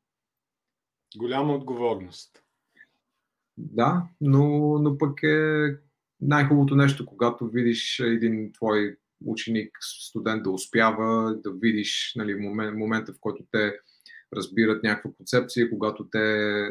Голяма 1.17 1.53
отговорност. 1.53 2.43
Да, 3.57 4.07
но, 4.21 4.47
но 4.79 4.97
пък 4.97 5.23
е 5.23 5.77
най-хубавото 6.21 6.75
нещо, 6.75 7.05
когато 7.05 7.47
видиш 7.47 7.99
един 7.99 8.51
твой 8.53 8.97
ученик, 9.25 9.77
студент 9.81 10.43
да 10.43 10.51
успява, 10.51 11.35
да 11.43 11.51
видиш 11.51 12.13
нали, 12.15 12.35
момент, 12.35 12.77
момента, 12.77 13.13
в 13.13 13.17
който 13.19 13.43
те 13.51 13.73
разбират 14.35 14.83
някаква 14.83 15.11
концепция, 15.17 15.69
когато 15.69 16.07
те 16.11 16.19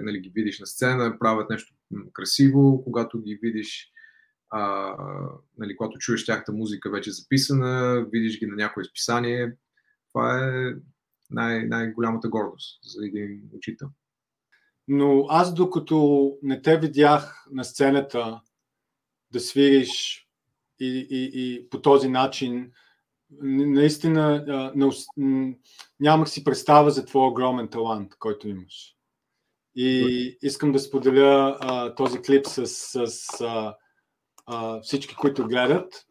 нали, 0.03 0.21
ги 0.21 0.33
видиш 0.35 0.61
на 0.61 0.67
сцена, 0.67 1.19
правят 1.19 1.51
нещо 1.51 1.75
красиво, 2.13 2.85
когато 2.85 3.23
ги 3.23 3.39
видиш, 3.43 3.93
а, 4.51 4.93
нали, 5.59 5.77
когато 5.77 5.99
чуеш 5.99 6.27
тяхната 6.27 6.53
музика 6.53 6.91
вече 6.91 7.11
записана, 7.11 8.07
видиш 8.13 8.39
ги 8.39 8.47
на 8.47 8.57
някое 8.57 8.81
изписание. 8.81 9.53
Това 10.13 10.45
е 10.45 10.75
най- 11.31 11.67
най-голямата 11.67 12.29
гордост 12.29 12.79
за 12.83 13.07
един 13.07 13.41
учител. 13.57 13.89
Но 14.89 15.27
аз 15.29 15.55
докато 15.55 16.33
не 16.43 16.63
те 16.63 16.79
видях 16.79 17.47
на 17.53 17.65
сцената 17.65 18.41
да 19.31 19.41
свириш 19.41 20.27
и, 20.81 21.07
и, 21.11 21.31
и 21.35 21.69
по 21.69 21.83
този 21.83 22.09
начин, 22.09 22.73
наистина 23.43 24.45
не, 24.75 24.91
нямах 26.01 26.29
си 26.29 26.45
представа 26.45 26.91
за 26.91 27.05
твой 27.05 27.27
огромен 27.29 27.69
талант, 27.69 28.13
който 28.19 28.49
имаш. 28.49 28.93
И 29.77 30.39
искам 30.43 30.73
да 30.73 30.79
споделя 30.79 31.59
а, 31.61 31.95
този 31.95 32.23
клип 32.23 32.47
с, 32.47 32.67
с 32.67 33.41
а, 33.41 33.77
а, 34.47 34.81
всички, 34.81 35.15
които 35.15 35.47
гледат. 35.47 36.07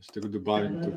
Ще 0.00 0.20
го 0.20 0.28
добавим 0.28 0.80
тук. 0.82 0.94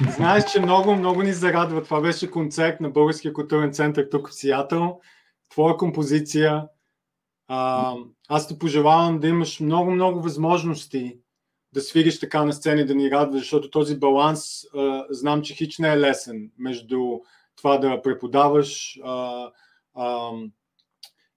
Знаеш, 0.00 0.44
че 0.52 0.60
много, 0.60 0.94
много 0.94 1.22
ни 1.22 1.32
зарадва. 1.32 1.82
Това 1.82 2.00
беше 2.00 2.30
концерт 2.30 2.80
на 2.80 2.90
Българския 2.90 3.32
културен 3.32 3.72
център 3.72 4.08
тук 4.10 4.28
в 4.28 4.34
Сиатъл. 4.34 5.00
Твоя 5.50 5.76
композиция. 5.76 6.68
А, 7.48 7.94
аз 8.28 8.48
ти 8.48 8.58
пожелавам 8.58 9.20
да 9.20 9.28
имаш 9.28 9.60
много, 9.60 9.90
много 9.90 10.22
възможности 10.22 11.18
да 11.72 11.80
свириш 11.80 12.20
така 12.20 12.44
на 12.44 12.52
сцени, 12.52 12.84
да 12.84 12.94
ни 12.94 13.10
радва, 13.10 13.38
защото 13.38 13.70
този 13.70 13.98
баланс 13.98 14.64
а, 14.76 15.04
знам, 15.10 15.42
че 15.42 15.54
хич 15.54 15.78
не 15.78 15.88
е 15.88 16.00
лесен 16.00 16.50
между 16.58 17.18
това 17.56 17.78
да 17.78 18.02
преподаваш 18.02 18.98
а, 19.04 19.46
а, 19.94 20.30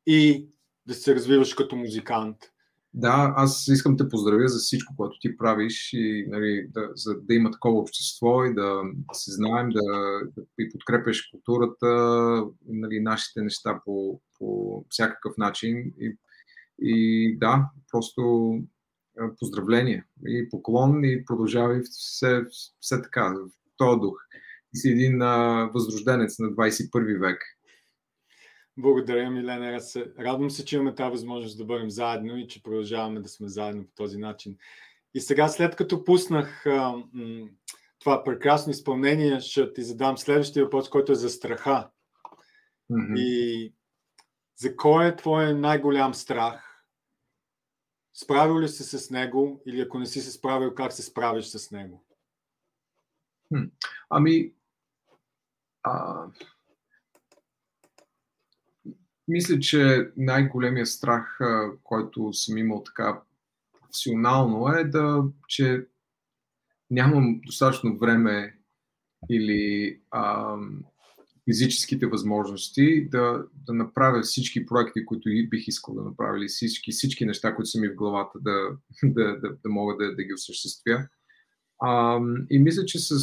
и 0.05 0.47
да 0.85 0.93
се 0.93 1.15
развиваш 1.15 1.53
като 1.53 1.75
музикант. 1.75 2.37
Да, 2.93 3.33
аз 3.37 3.67
искам 3.67 3.95
да 3.95 4.09
поздравя 4.09 4.47
за 4.47 4.59
всичко, 4.59 4.93
което 4.97 5.19
ти 5.19 5.37
правиш 5.37 5.93
и 5.93 6.25
нали, 6.27 6.67
да, 6.69 6.89
за 6.95 7.15
да 7.21 7.33
има 7.33 7.51
такова 7.51 7.79
общество 7.79 8.45
и 8.45 8.53
да, 8.53 8.81
се 9.13 9.31
знаем, 9.31 9.69
да, 9.69 9.81
да 10.35 10.43
и 10.59 10.69
подкрепяш 10.71 11.29
културата, 11.31 11.87
нали, 12.67 12.99
нашите 12.99 13.41
неща 13.41 13.81
по, 13.85 14.21
по 14.39 14.85
всякакъв 14.89 15.37
начин. 15.37 15.93
И, 15.99 16.17
и 16.81 17.37
да, 17.37 17.69
просто 17.91 18.53
поздравление 19.39 20.05
и 20.27 20.49
поклон 20.49 21.03
и 21.03 21.25
продължавай 21.25 21.81
все, 21.81 22.45
все 22.79 23.01
така, 23.01 23.29
в 23.29 23.49
този 23.77 23.99
дух. 23.99 24.17
Ти 24.71 24.79
си 24.79 24.89
един 24.89 25.19
възрожденец 25.73 26.39
на 26.39 26.47
21 26.47 27.19
век. 27.19 27.41
Благодаря, 28.77 29.29
Милена. 29.29 29.79
Радвам 30.19 30.51
се, 30.51 30.65
че 30.65 30.75
имаме 30.75 30.95
тази 30.95 31.11
възможност 31.11 31.57
да 31.57 31.65
бъдем 31.65 31.89
заедно 31.89 32.37
и 32.37 32.47
че 32.47 32.63
продължаваме 32.63 33.19
да 33.19 33.29
сме 33.29 33.47
заедно 33.47 33.85
по 33.85 33.91
този 33.95 34.17
начин. 34.17 34.57
И 35.13 35.19
сега, 35.19 35.47
след 35.47 35.75
като 35.75 36.03
пуснах 36.03 36.65
а, 36.65 37.03
м- 37.13 37.47
това 37.99 38.23
прекрасно 38.23 38.71
изпълнение 38.71 39.39
ще 39.39 39.73
ти 39.73 39.83
задам 39.83 40.17
следващия 40.17 40.63
въпрос, 40.63 40.89
който 40.89 41.11
е 41.11 41.15
за 41.15 41.29
страха. 41.29 41.89
Mm-hmm. 42.91 43.19
И 43.19 43.73
за 44.55 44.75
кой 44.75 45.07
е 45.07 45.15
твой 45.15 45.53
най-голям 45.53 46.13
страх? 46.13 46.83
Справил 48.13 48.59
ли 48.59 48.67
си 48.67 48.83
се 48.83 48.99
с 48.99 49.09
него 49.09 49.61
или 49.65 49.81
ако 49.81 49.99
не 49.99 50.05
си 50.05 50.21
се 50.21 50.31
справил, 50.31 50.75
как 50.75 50.93
се 50.93 51.03
справиш 51.03 51.45
с 51.45 51.71
него? 51.71 52.05
Ами, 54.09 54.53
а, 55.83 56.25
мисля, 59.31 59.59
че 59.59 60.11
най-големия 60.17 60.85
страх, 60.85 61.39
който 61.83 62.33
съм 62.33 62.57
имал 62.57 62.83
така 62.83 63.21
професионално 63.79 64.67
е 64.67 64.83
да, 64.83 65.23
че 65.47 65.85
нямам 66.89 67.41
достатъчно 67.45 67.97
време 67.97 68.57
или 69.29 69.99
а, 70.11 70.55
физическите 71.49 72.07
възможности 72.07 73.07
да, 73.09 73.43
да 73.67 73.73
направя 73.73 74.21
всички 74.21 74.65
проекти, 74.65 75.05
които 75.05 75.29
бих 75.49 75.67
искал 75.67 75.95
да 75.95 76.03
направя, 76.03 76.45
всички, 76.47 76.91
всички 76.91 77.25
неща, 77.25 77.55
които 77.55 77.69
са 77.69 77.79
ми 77.79 77.87
в 77.87 77.95
главата, 77.95 78.39
да, 78.39 78.77
да, 79.03 79.39
да, 79.39 79.49
да 79.63 79.69
мога 79.69 79.97
да, 79.97 80.15
да 80.15 80.23
ги 80.23 80.33
осъществя. 80.33 81.07
А, 81.79 82.19
и 82.49 82.59
мисля, 82.59 82.85
че 82.85 82.99
с, 82.99 83.19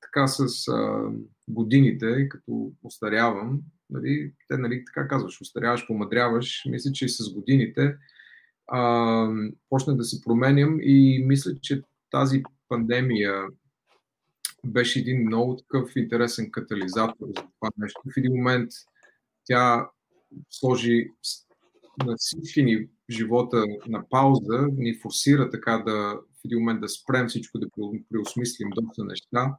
така, 0.00 0.26
с 0.26 0.68
а, 0.68 1.10
годините, 1.48 2.28
като 2.28 2.72
остарявам, 2.82 3.60
нали, 3.92 4.32
те, 4.48 4.58
нали, 4.58 4.84
така 4.84 5.08
казваш, 5.08 5.40
остаряваш, 5.40 5.86
помадряваш, 5.86 6.62
мисля, 6.68 6.92
че 6.92 7.04
и 7.04 7.08
с 7.08 7.34
годините 7.34 7.96
а, 8.66 9.28
почнах 9.68 9.96
да 9.96 10.04
се 10.04 10.22
променям 10.22 10.78
и 10.82 11.24
мисля, 11.26 11.52
че 11.62 11.82
тази 12.10 12.42
пандемия 12.68 13.46
беше 14.66 14.98
един 14.98 15.26
много 15.26 15.56
такъв 15.56 15.96
интересен 15.96 16.50
катализатор 16.50 17.26
за 17.26 17.34
това 17.34 17.70
нещо. 17.76 18.00
В 18.04 18.16
един 18.16 18.32
момент 18.32 18.70
тя 19.44 19.88
сложи 20.50 21.08
на 22.06 22.14
всички 22.18 22.62
ни 22.62 22.88
живота 23.10 23.64
на 23.86 24.08
пауза, 24.08 24.68
ни 24.72 24.98
форсира 25.02 25.50
така 25.50 25.82
да 25.86 26.18
в 26.42 26.44
един 26.44 26.58
момент 26.58 26.80
да 26.80 26.88
спрем 26.88 27.28
всичко, 27.28 27.58
да 27.58 27.66
преосмислим 28.10 28.70
доста 28.70 29.04
неща. 29.04 29.56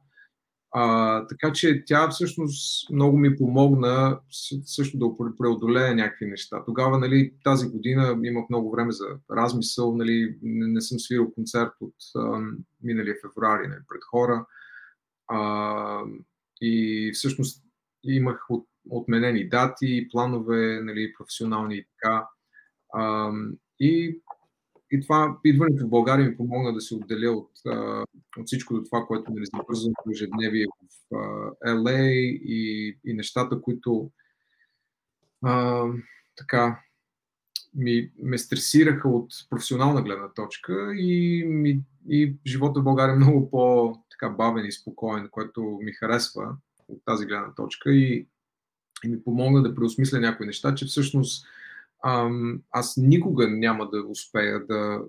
А, 0.76 1.26
така 1.26 1.52
че 1.52 1.84
тя 1.86 2.08
всъщност 2.08 2.90
много 2.90 3.18
ми 3.18 3.36
помогна 3.36 4.20
също 4.64 4.98
да 4.98 5.06
преодолея 5.38 5.94
някакви 5.94 6.26
неща. 6.26 6.64
Тогава, 6.66 6.98
нали, 6.98 7.34
тази 7.44 7.68
година 7.68 8.18
имах 8.24 8.44
много 8.50 8.70
време 8.70 8.92
за 8.92 9.04
размисъл, 9.30 9.96
нали, 9.96 10.38
не, 10.42 10.66
не 10.66 10.80
съм 10.80 10.98
свирил 10.98 11.32
концерт 11.32 11.72
от 11.80 11.94
а, 12.16 12.40
миналия 12.82 13.14
февруари 13.22 13.68
нали, 13.68 13.80
пред 13.88 14.04
хора. 14.10 14.46
А, 15.28 16.00
и 16.60 17.10
всъщност 17.14 17.64
имах 18.04 18.44
от, 18.48 18.66
отменени 18.90 19.48
дати, 19.48 20.08
планове, 20.12 20.80
нали, 20.82 21.12
професионални 21.18 21.76
и 21.76 21.84
така. 21.84 22.26
А, 22.94 23.32
и 23.80 24.20
и 24.94 25.00
това 25.00 25.38
идването 25.44 25.86
в 25.86 25.90
България 25.90 26.28
ми 26.28 26.36
помогна 26.36 26.72
да 26.72 26.80
се 26.80 26.94
отделя 26.94 27.30
от, 27.30 27.50
от 28.38 28.46
всичко 28.46 28.84
това, 28.84 29.04
което 29.06 29.32
нали, 29.32 29.46
запързвам 29.46 29.92
в 30.06 30.10
ежедневие 30.10 30.66
в 30.66 31.14
LA 31.66 32.00
и, 32.44 32.88
и 33.04 33.14
нещата, 33.14 33.60
които 33.60 34.10
а, 35.42 35.84
така 36.36 36.80
ми, 37.74 38.10
ме 38.22 38.38
стресираха 38.38 39.08
от 39.08 39.30
професионална 39.50 40.02
гледна 40.02 40.28
точка 40.28 40.94
и, 40.96 41.44
ми, 41.46 41.80
и 42.08 42.36
живота 42.46 42.80
в 42.80 42.84
България 42.84 43.12
е 43.12 43.16
много 43.16 43.50
по-бавен 43.50 44.66
и 44.66 44.72
спокоен, 44.72 45.28
което 45.30 45.78
ми 45.82 45.92
харесва 45.92 46.56
от 46.88 47.02
тази 47.04 47.26
гледна 47.26 47.54
точка 47.54 47.92
и, 47.92 48.26
и 49.04 49.08
ми 49.08 49.24
помогна 49.24 49.62
да 49.62 49.74
преосмисля 49.74 50.20
някои 50.20 50.46
неща, 50.46 50.74
че 50.74 50.86
всъщност 50.86 51.46
аз 52.70 52.96
никога 52.96 53.48
няма 53.50 53.90
да 53.90 54.06
успея 54.08 54.66
да, 54.66 55.00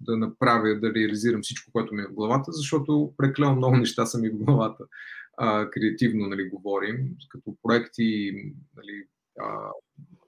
да 0.00 0.16
направя, 0.16 0.80
да 0.80 0.94
реализирам 0.94 1.42
всичко, 1.42 1.72
което 1.72 1.94
ми 1.94 2.02
е 2.02 2.06
в 2.06 2.14
главата, 2.14 2.52
защото 2.52 3.14
преклено 3.16 3.56
много 3.56 3.76
неща 3.76 4.06
са 4.06 4.18
ми 4.18 4.28
в 4.28 4.36
главата. 4.36 4.84
А, 5.38 5.70
креативно 5.70 6.26
нали, 6.26 6.48
говорим, 6.48 6.96
като 7.28 7.56
проекти, 7.62 8.32
нали, 8.76 9.06
а, 9.40 9.70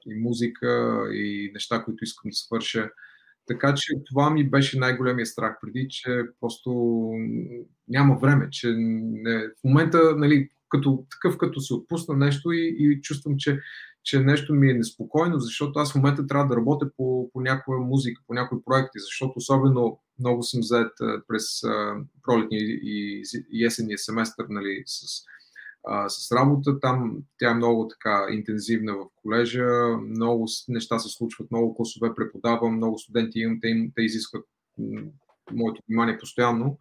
и 0.07 0.15
музика, 0.15 1.03
и 1.13 1.51
неща, 1.55 1.85
които 1.85 2.05
искам 2.05 2.31
да 2.31 2.35
свърша. 2.35 2.91
Така 3.47 3.75
че 3.75 3.93
това 4.05 4.31
ми 4.31 4.51
беше 4.51 4.79
най-големия 4.79 5.27
страх 5.27 5.57
преди, 5.61 5.87
че 5.91 6.23
просто 6.41 6.71
няма 7.89 8.19
време, 8.19 8.49
че 8.51 8.75
не, 8.77 9.39
в 9.39 9.65
момента, 9.65 10.17
нали, 10.17 10.49
като 10.69 11.07
такъв, 11.11 11.39
като 11.39 11.61
се 11.61 11.75
отпусна 11.75 12.17
нещо 12.17 12.53
и, 12.53 12.77
и 12.79 13.01
чувствам, 13.01 13.35
че 13.39 13.61
че 14.09 14.21
нещо 14.21 14.55
ми 14.55 14.71
е 14.71 14.75
неспокойно, 14.75 15.39
защото 15.39 15.79
аз 15.79 15.93
в 15.93 15.95
момента 15.95 16.27
трябва 16.27 16.47
да 16.47 16.57
работя 16.57 16.91
по, 16.97 17.31
по 17.33 17.41
някоя 17.41 17.79
музика, 17.79 18.23
по 18.27 18.35
някои 18.35 18.59
проекти, 18.65 18.99
защото 18.99 19.33
особено 19.37 20.01
много 20.19 20.43
съм 20.43 20.63
заед 20.63 20.93
през 21.29 21.45
пролетния 22.23 22.63
и, 22.63 23.23
и 23.53 23.65
есенния 23.65 23.99
семестър 23.99 24.47
нали, 24.49 24.83
с, 24.87 25.23
а, 25.89 26.09
с 26.09 26.33
работа. 26.33 26.81
Там 26.81 27.19
тя 27.39 27.51
е 27.51 27.55
много 27.55 27.89
така 27.89 28.27
интензивна 28.31 28.93
в 28.97 29.07
колежа, 29.23 29.67
много 30.09 30.47
неща 30.69 30.99
се 30.99 31.09
случват, 31.09 31.51
много 31.51 31.75
класове 31.75 32.15
преподавам, 32.15 32.77
много 32.77 32.99
студенти 32.99 33.39
имам, 33.39 33.59
те, 33.61 33.69
им, 33.69 33.93
те 33.95 34.03
изискват 34.03 34.45
моето 35.51 35.83
внимание 35.89 36.19
постоянно. 36.19 36.79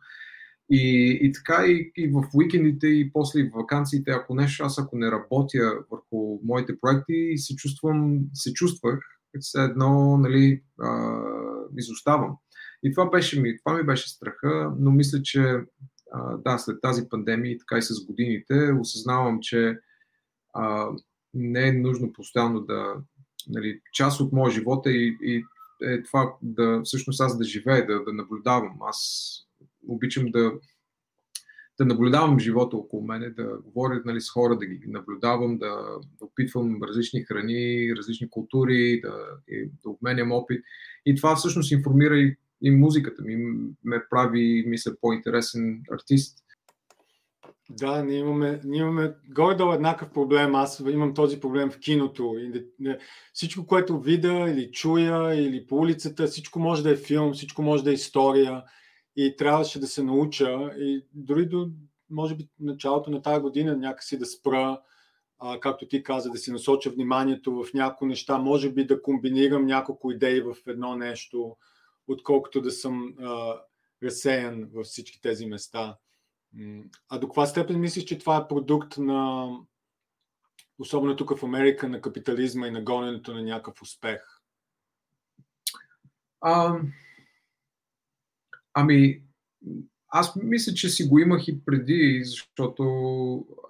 И, 0.70 1.12
и 1.22 1.32
така 1.32 1.66
и, 1.66 1.92
и 1.96 2.08
в 2.08 2.24
уикендите 2.34 2.88
и 2.88 3.12
после 3.14 3.44
в 3.44 3.52
вакансиите, 3.56 4.12
ако 4.12 4.36
нещо, 4.36 4.64
аз 4.64 4.80
ако 4.80 4.98
не 4.98 5.12
работя 5.12 5.80
върху 5.92 6.40
моите 6.44 6.80
проекти, 6.80 7.34
се 7.38 7.56
чувствам, 7.56 8.20
се 8.34 8.54
чувствах, 8.54 9.00
все 9.40 9.64
едно, 9.64 10.18
нали, 10.18 10.64
а, 10.82 11.22
изоставам. 11.78 12.38
И 12.84 12.92
това, 12.92 13.10
беше 13.10 13.42
ми, 13.42 13.58
това 13.58 13.78
ми 13.78 13.84
беше 13.84 14.10
страха, 14.10 14.74
но 14.80 14.92
мисля, 14.92 15.22
че 15.22 15.60
а, 16.12 16.38
да, 16.38 16.58
след 16.58 16.82
тази 16.82 17.10
пандемия 17.10 17.52
и 17.52 17.58
така 17.58 17.78
и 17.78 17.82
с 17.82 18.06
годините, 18.06 18.72
осъзнавам, 18.80 19.40
че 19.42 19.78
а, 20.54 20.88
не 21.34 21.68
е 21.68 21.74
нужно 21.74 22.14
постоянно 22.14 22.60
да, 22.62 22.96
нали, 23.48 23.82
част 23.94 24.20
от 24.20 24.34
моя 24.34 24.52
живот 24.52 24.86
е, 24.86 24.90
и, 24.90 25.44
е 25.84 26.04
това 26.04 26.34
да, 26.42 26.82
всъщност 26.84 27.22
аз 27.22 27.38
да 27.38 27.44
живея, 27.44 27.88
да, 27.88 28.04
да 28.04 28.14
наблюдавам. 28.14 28.78
Аз 28.82 29.32
обичам 29.88 30.26
да, 30.26 30.52
да 31.78 31.86
наблюдавам 31.86 32.40
живота 32.40 32.78
около 32.78 33.04
мене, 33.04 33.30
да 33.30 33.58
говоря 33.64 34.02
нали, 34.06 34.22
с 34.22 34.30
хора, 34.30 34.58
да 34.58 34.66
ги 34.66 34.88
наблюдавам, 34.88 35.58
да, 35.58 35.76
да 36.20 36.26
опитвам 36.26 36.84
различни 36.84 37.24
храни, 37.24 37.94
различни 37.98 38.30
култури, 38.30 39.02
да, 39.02 39.16
да 39.84 39.90
обменям 39.90 40.32
опит. 40.32 40.64
И 41.06 41.16
това 41.16 41.36
всъщност 41.36 41.72
информира 41.72 42.18
и, 42.18 42.36
и 42.62 42.72
музиката 42.72 43.24
ми, 43.24 43.36
ме 43.84 44.04
прави, 44.10 44.64
мисля, 44.68 44.92
по-интересен 45.02 45.82
артист. 45.92 46.44
Да, 47.70 48.04
ние 48.04 48.18
имаме, 48.18 48.62
ние 48.64 48.82
имаме 48.82 49.14
горе-долу 49.30 49.74
еднакъв 49.74 50.10
проблем. 50.10 50.56
Аз 50.56 50.84
имам 50.92 51.14
този 51.14 51.40
проблем 51.40 51.70
в 51.70 51.80
киното. 51.80 52.36
Всичко, 53.34 53.68
което 53.68 54.00
видя 54.00 54.46
или 54.50 54.72
чуя, 54.72 55.36
или 55.36 55.68
по 55.68 55.76
улицата, 55.76 56.28
всичко 56.28 56.60
може 56.60 56.84
да 56.84 56.92
е 56.92 56.96
филм, 56.96 57.34
всичко 57.34 57.62
може 57.62 57.84
да 57.84 57.92
е 57.92 57.94
история 57.94 58.64
и 59.18 59.36
трябваше 59.36 59.80
да 59.80 59.88
се 59.88 60.04
науча 60.04 60.72
и 60.78 61.06
дори 61.14 61.46
до, 61.46 61.70
може 62.10 62.36
би, 62.36 62.50
началото 62.60 63.12
на 63.12 63.22
тази 63.22 63.42
година 63.42 63.78
някакси 63.78 64.18
да 64.18 64.26
спра, 64.26 64.82
а, 65.40 65.60
както 65.60 65.88
ти 65.88 66.04
каза, 66.04 66.30
да 66.30 66.38
си 66.38 66.52
насоча 66.52 66.90
вниманието 66.90 67.64
в 67.64 67.74
някои 67.74 68.08
неща, 68.08 68.38
може 68.38 68.72
би 68.72 68.88
да 68.88 69.02
комбинирам 69.02 69.66
няколко 69.66 70.12
идеи 70.12 70.42
в 70.42 70.56
едно 70.68 70.96
нещо, 70.96 71.58
отколкото 72.08 72.62
да 72.62 72.72
съм 72.72 73.16
а, 73.20 73.62
разсеян 74.04 74.70
във 74.74 74.86
всички 74.86 75.22
тези 75.22 75.46
места. 75.46 75.98
А 77.10 77.20
до 77.20 77.28
каква 77.28 77.46
степен 77.46 77.80
мислиш, 77.80 78.04
че 78.04 78.20
това 78.20 78.38
е 78.38 78.48
продукт 78.48 78.98
на, 78.98 79.50
особено 80.80 81.16
тук 81.16 81.38
в 81.38 81.44
Америка, 81.44 81.90
на 81.90 82.02
капитализма 82.02 82.68
и 82.68 82.72
на 82.72 82.82
гоненето 82.82 83.34
на 83.34 83.44
някакъв 83.44 83.82
успех? 83.82 84.22
Um... 86.44 86.82
Ами, 88.80 89.22
аз 90.08 90.36
мисля, 90.36 90.74
че 90.74 90.90
си 90.90 91.04
го 91.04 91.20
имах 91.20 91.48
и 91.48 91.66
преди, 91.66 92.22
защото 92.24 92.84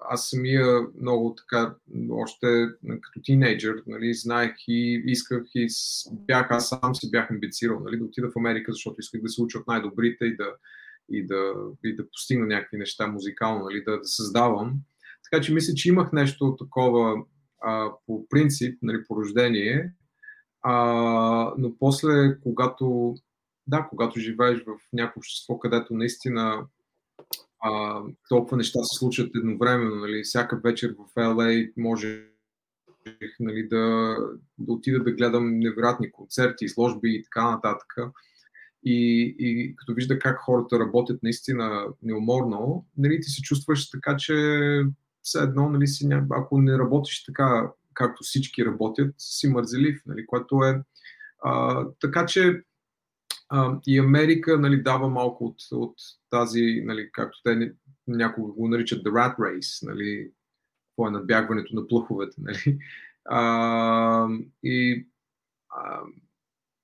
аз 0.09 0.29
самия 0.29 0.65
много 1.01 1.35
така, 1.35 1.75
още 2.11 2.67
като 2.79 3.21
тинейджър, 3.23 3.83
нали, 3.87 4.13
знаех 4.13 4.55
и 4.67 5.03
исках 5.05 5.43
и 5.55 5.67
бях, 6.11 6.47
аз 6.51 6.69
сам 6.69 6.95
си 6.95 7.11
бях 7.11 7.31
амбицирал, 7.31 7.79
нали, 7.79 7.97
да 7.97 8.05
отида 8.05 8.29
в 8.29 8.37
Америка, 8.37 8.71
защото 8.71 8.95
исках 8.99 9.21
да 9.21 9.29
се 9.29 9.41
уча 9.41 9.57
от 9.57 9.67
най-добрите 9.67 10.25
и 10.25 10.35
да, 10.35 10.51
и 11.09 11.25
да, 11.25 11.53
и 11.83 11.95
да 11.95 12.09
постигна 12.09 12.45
някакви 12.45 12.77
неща 12.77 13.07
музикално, 13.07 13.65
нали, 13.65 13.83
да, 13.83 13.97
да 13.97 14.07
създавам. 14.07 14.73
Така 15.23 15.43
че 15.43 15.53
мисля, 15.53 15.73
че 15.73 15.89
имах 15.89 16.11
нещо 16.11 16.55
такова 16.59 17.23
а, 17.61 17.91
по 18.05 18.27
принцип, 18.29 18.79
нали, 18.81 19.03
по 19.07 19.15
рождение, 19.15 19.91
а, 20.61 21.53
но 21.57 21.77
после, 21.79 22.39
когато 22.43 23.15
да, 23.67 23.88
когато 23.89 24.19
живееш 24.19 24.63
в 24.63 24.77
някакво 24.93 25.19
общество, 25.19 25.60
където 25.60 25.93
наистина 25.93 26.65
а, 27.60 28.01
толкова 28.30 28.58
неща 28.58 28.80
се 28.84 28.97
случват 28.97 29.36
едновременно. 29.36 29.95
Нали? 29.95 30.23
Всяка 30.23 30.60
вечер 30.63 30.95
в 30.99 31.15
LA 31.15 31.73
може 31.77 32.23
нали, 33.39 33.67
да, 33.67 34.15
да 34.58 34.73
отида 34.73 35.03
да 35.03 35.12
гледам 35.12 35.60
невероятни 35.60 36.12
концерти, 36.12 36.65
изложби 36.65 37.10
и 37.10 37.23
така 37.23 37.51
нататък. 37.51 37.93
И, 38.84 39.36
и 39.39 39.75
като 39.75 39.93
вижда 39.93 40.19
как 40.19 40.39
хората 40.39 40.80
работят 40.80 41.23
наистина 41.23 41.88
неуморно, 42.03 42.86
нали, 42.97 43.21
ти 43.21 43.30
се 43.30 43.41
чувстваш 43.41 43.89
така, 43.89 44.17
че 44.17 44.34
все 45.21 45.39
едно, 45.39 45.69
нали, 45.69 45.88
си, 45.88 46.08
ако 46.30 46.62
не 46.62 46.77
работиш 46.77 47.25
така, 47.25 47.71
както 47.93 48.23
всички 48.23 48.65
работят, 48.65 49.15
си 49.17 49.47
мързелив, 49.47 50.01
нали, 50.06 50.25
което 50.25 50.63
е 50.63 50.84
а, 51.43 51.86
така 52.01 52.25
че 52.25 52.62
а, 53.49 53.79
и 53.88 53.99
Америка 53.99 54.57
нали, 54.57 54.83
дава 54.83 55.10
малко 55.10 55.45
от, 55.45 55.55
от 55.71 55.95
тази, 56.29 56.81
нали, 56.86 57.10
както 57.12 57.41
те 57.43 57.73
някога 58.07 58.53
го 58.53 58.67
наричат 58.67 59.03
The 59.03 59.10
Rat 59.10 59.38
Race, 59.38 59.88
нали, 59.88 60.31
какво 60.88 61.07
е 61.07 61.12
надбягването 61.12 61.75
на 61.75 61.88
плъховете. 61.88 62.41
Нали. 62.41 62.79
А, 63.29 64.27
и, 64.63 65.07
а, 65.69 66.01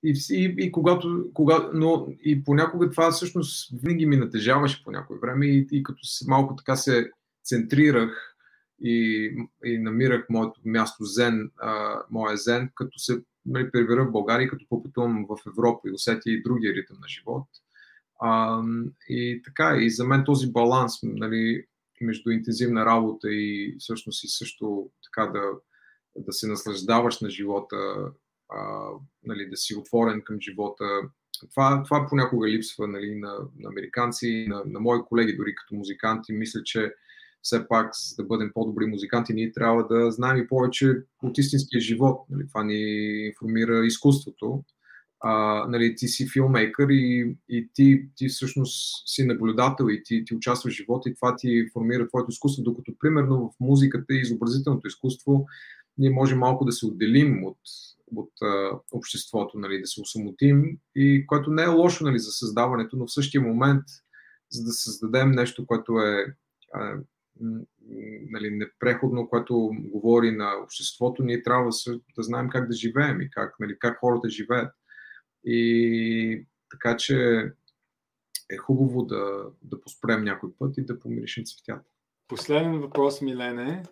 и, 0.04 0.14
и, 0.30 0.54
и 0.58 0.72
когато, 0.72 1.30
кога, 1.34 1.70
но 1.74 2.08
и 2.24 2.44
понякога 2.44 2.90
това 2.90 3.10
всъщност 3.10 3.80
винаги 3.82 4.06
ми 4.06 4.16
натежаваше 4.16 4.84
по 4.84 4.90
някое 4.90 5.18
време 5.18 5.46
и, 5.46 5.68
и 5.72 5.82
като 5.82 6.00
малко 6.26 6.56
така 6.56 6.76
се 6.76 7.10
центрирах 7.44 8.36
и, 8.80 9.30
и 9.64 9.78
намирах 9.78 10.26
моето 10.30 10.60
място 10.64 11.04
зен, 11.04 11.50
а, 11.56 12.00
моя 12.10 12.36
зен, 12.36 12.70
като 12.74 12.98
се 12.98 13.22
нали, 13.46 13.70
прибера 13.70 14.04
в 14.04 14.12
България, 14.12 14.48
като 14.48 14.66
попътувам 14.68 15.26
в 15.28 15.36
Европа 15.46 15.88
и 15.88 15.92
усетя 15.92 16.30
и 16.30 16.42
другия 16.42 16.74
ритъм 16.74 16.96
на 17.00 17.08
живот. 17.08 17.48
А, 18.20 18.62
и 19.08 19.42
така, 19.44 19.76
и 19.76 19.90
за 19.90 20.04
мен 20.04 20.24
този 20.24 20.52
баланс 20.52 20.92
нали, 21.02 21.64
между 22.00 22.30
интензивна 22.30 22.86
работа 22.86 23.28
и 23.30 23.76
всъщност 23.78 24.24
и 24.24 24.28
също 24.28 24.90
така 25.04 25.26
да, 25.26 25.42
да 26.16 26.32
се 26.32 26.48
наслаждаваш 26.48 27.20
на 27.20 27.30
живота, 27.30 27.76
а, 28.48 28.88
нали, 29.24 29.50
да 29.50 29.56
си 29.56 29.74
отворен 29.74 30.22
към 30.22 30.40
живота, 30.40 30.84
това, 31.50 31.82
това 31.82 32.06
понякога 32.08 32.48
липсва 32.48 32.86
нали, 32.86 33.14
на, 33.14 33.38
на 33.58 33.68
американци, 33.68 34.46
на, 34.48 34.62
на 34.66 34.80
мои 34.80 35.02
колеги, 35.02 35.36
дори 35.36 35.54
като 35.54 35.74
музиканти. 35.74 36.32
Мисля, 36.32 36.62
че 36.64 36.94
все 37.44 37.68
пак, 37.68 37.92
да 38.18 38.24
бъдем 38.24 38.50
по-добри 38.54 38.86
музиканти, 38.86 39.34
ние 39.34 39.52
трябва 39.52 39.86
да 39.86 40.10
знаем 40.10 40.36
и 40.36 40.46
повече 40.46 40.96
от 41.22 41.38
истинския 41.38 41.80
живот. 41.80 42.20
Нали? 42.30 42.48
Това 42.48 42.64
ни 42.64 42.80
информира 43.26 43.86
изкуството. 43.86 44.64
А, 45.20 45.64
нали, 45.68 45.94
ти 45.96 46.08
си 46.08 46.28
филмейкър 46.28 46.88
и, 46.90 47.36
и 47.48 47.68
ти, 47.74 48.08
ти 48.16 48.28
всъщност 48.28 49.02
си 49.08 49.24
наблюдател 49.26 49.84
и 49.90 50.02
ти, 50.04 50.24
ти 50.24 50.34
участваш 50.34 50.74
в 50.74 50.76
живота 50.76 51.08
и 51.08 51.14
това 51.14 51.36
ти 51.36 51.66
формира 51.72 52.08
твоето 52.08 52.30
изкуство, 52.30 52.62
докато 52.62 52.92
примерно 52.98 53.50
в 53.50 53.60
музиката 53.60 54.14
и 54.14 54.20
изобразителното 54.20 54.86
изкуство 54.86 55.46
ние 55.98 56.10
можем 56.10 56.38
малко 56.38 56.64
да 56.64 56.72
се 56.72 56.86
отделим 56.86 57.44
от, 57.44 57.58
от 58.16 58.32
а, 58.42 58.70
обществото, 58.92 59.58
нали, 59.58 59.80
да 59.80 59.86
се 59.86 60.00
осамотим, 60.00 60.78
и 60.94 61.26
което 61.26 61.50
не 61.50 61.62
е 61.62 61.66
лошо 61.66 62.04
нали, 62.04 62.18
за 62.18 62.30
създаването, 62.30 62.96
но 62.96 63.06
в 63.06 63.12
същия 63.12 63.40
момент, 63.40 63.84
за 64.50 64.64
да 64.64 64.72
създадем 64.72 65.30
нещо, 65.30 65.66
което 65.66 65.98
е 65.98 66.34
нали, 68.30 68.50
непреходно, 68.50 69.28
което 69.28 69.70
говори 69.78 70.30
на 70.30 70.52
обществото, 70.64 71.22
ние 71.22 71.42
трябва 71.42 71.70
да 72.16 72.22
знаем 72.22 72.48
как 72.48 72.68
да 72.68 72.74
живеем 72.74 73.20
и 73.20 73.30
как, 73.30 73.54
нали, 73.60 73.78
как 73.78 73.98
хората 73.98 74.28
живеят. 74.28 74.72
И 75.44 76.46
така 76.70 76.96
че 76.96 77.50
е 78.50 78.56
хубаво 78.56 79.02
да, 79.02 79.44
да 79.62 79.80
поспрем 79.80 80.24
някой 80.24 80.50
път 80.58 80.78
и 80.78 80.84
да 80.84 80.98
помиришем 80.98 81.44
цветята. 81.44 81.88
Последен 82.28 82.80
въпрос, 82.80 83.20
Милене, 83.20 83.82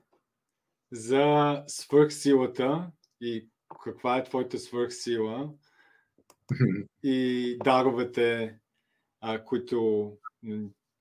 за 0.92 1.64
свърхсилата 1.66 2.90
и 3.20 3.48
каква 3.84 4.18
е 4.18 4.24
твоята 4.24 4.58
свърхсила 4.58 5.52
и 7.02 7.58
даровете, 7.64 8.58
а, 9.20 9.44
които 9.44 10.12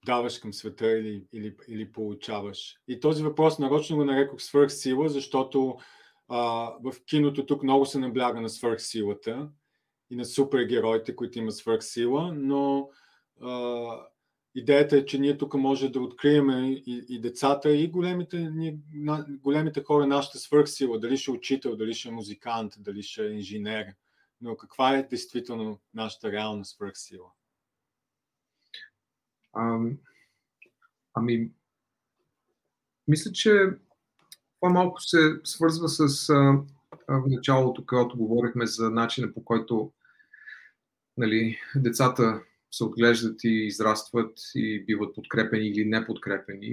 даваш 0.05 0.39
към 0.39 0.53
света 0.53 0.91
или, 0.91 1.25
или, 1.33 1.55
или 1.67 1.91
получаваш. 1.91 2.75
И 2.87 2.99
този 2.99 3.23
въпрос 3.23 3.59
нарочно 3.59 3.97
го 3.97 4.05
нарекох 4.05 4.41
свърхсила, 4.41 5.09
защото 5.09 5.77
а, 6.27 6.39
в 6.83 6.93
киното 7.05 7.45
тук 7.45 7.63
много 7.63 7.85
се 7.85 7.99
набляга 7.99 8.41
на 8.41 8.49
свърхсилата 8.49 9.49
и 10.09 10.15
на 10.15 10.25
супергероите, 10.25 11.15
които 11.15 11.39
имат 11.39 11.55
свърхсила, 11.55 12.33
но 12.35 12.89
а, 13.41 13.87
идеята 14.55 14.97
е, 14.97 15.05
че 15.05 15.19
ние 15.19 15.37
тук 15.37 15.53
може 15.53 15.89
да 15.89 16.01
открием 16.01 16.49
и, 16.49 17.05
и 17.09 17.21
децата, 17.21 17.75
и 17.75 17.87
големите, 17.87 18.49
ние, 18.53 18.77
на, 18.93 19.25
големите 19.29 19.83
хора 19.83 20.07
нашата 20.07 20.37
свърхсила, 20.37 20.99
дали 20.99 21.17
ще 21.17 21.31
е 21.31 21.33
учител, 21.33 21.75
дали 21.75 21.93
ще 21.93 22.09
е 22.09 22.11
музикант, 22.11 22.73
дали 22.77 23.03
ще 23.03 23.25
е 23.25 23.31
инженер, 23.31 23.85
но 24.41 24.57
каква 24.57 24.97
е 24.97 25.07
действително 25.07 25.79
нашата 25.93 26.31
реална 26.31 26.65
свърхсила? 26.65 27.31
А, 29.53 29.79
ами, 31.13 31.51
мисля, 33.07 33.31
че 33.31 33.69
това 34.59 34.73
малко 34.73 35.01
се 35.01 35.39
свързва 35.43 35.89
с 35.89 36.29
а, 36.29 36.63
в 37.07 37.23
началото, 37.27 37.85
когато 37.85 38.17
говорихме 38.17 38.65
за 38.65 38.89
начина 38.89 39.33
по 39.33 39.45
който 39.45 39.91
нали, 41.17 41.57
децата 41.75 42.41
се 42.71 42.83
отглеждат 42.83 43.43
и 43.43 43.49
израстват 43.49 44.39
и 44.55 44.85
биват 44.85 45.15
подкрепени 45.15 45.67
или 45.67 45.85
не 45.85 46.05
подкрепени. 46.05 46.67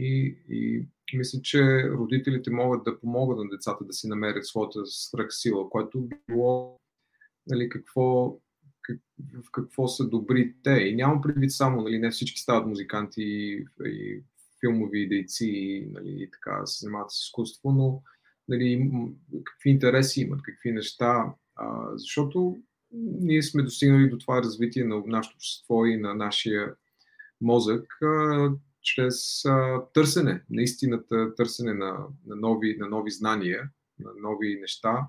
И 0.49 0.87
мисля, 1.15 1.43
че 1.43 1.91
родителите 1.91 2.51
могат 2.51 2.85
да 2.85 3.01
помогат 3.01 3.39
на 3.39 3.51
децата 3.51 3.85
да 3.85 3.93
си 3.93 4.09
намерят 4.09 4.47
своята 4.47 4.87
свръхсила, 4.87 5.71
което 5.71 6.09
било 6.29 6.81
нали, 7.47 7.69
какво 7.69 8.39
в 9.19 9.51
какво 9.53 9.89
са 9.89 10.09
добри 10.09 10.55
те. 10.63 10.71
И 10.71 10.97
нямам 10.97 11.23
предвид 11.23 11.53
само, 11.53 11.83
нали, 11.83 11.99
не 11.99 12.11
всички 12.11 12.41
стават 12.41 12.69
музиканти 12.69 13.23
и, 13.23 13.67
и 13.87 14.23
филмови 14.61 15.09
дейци 15.09 15.87
нали, 15.93 16.23
и 16.23 16.31
така 16.31 16.67
се 16.67 16.85
занимават 16.85 17.11
с 17.11 17.25
изкуство, 17.25 17.73
но 17.73 18.03
нали, 18.49 18.91
какви 19.45 19.71
интереси 19.71 20.21
имат, 20.21 20.43
какви 20.43 20.73
неща. 20.73 21.35
А, 21.57 21.97
защото 21.97 22.57
ние 23.21 23.43
сме 23.43 23.63
достигнали 23.63 24.11
до 24.11 24.19
това 24.19 24.43
развитие 24.43 24.85
на 24.85 25.03
нашето 25.07 25.37
общество 25.37 25.87
и 25.87 25.97
на 25.97 26.15
нашия 26.15 26.75
мозък 27.41 27.87
а, 28.03 28.51
чрез 28.83 29.45
а, 29.45 29.85
търсене, 29.95 30.43
наистината 30.51 31.35
търсене 31.35 31.75
на, 31.75 32.07
на, 32.27 32.37
нови, 32.37 32.77
на 32.77 32.89
нови 32.89 33.11
знания, 33.11 33.71
на 33.99 34.11
нови 34.23 34.59
неща, 34.61 35.09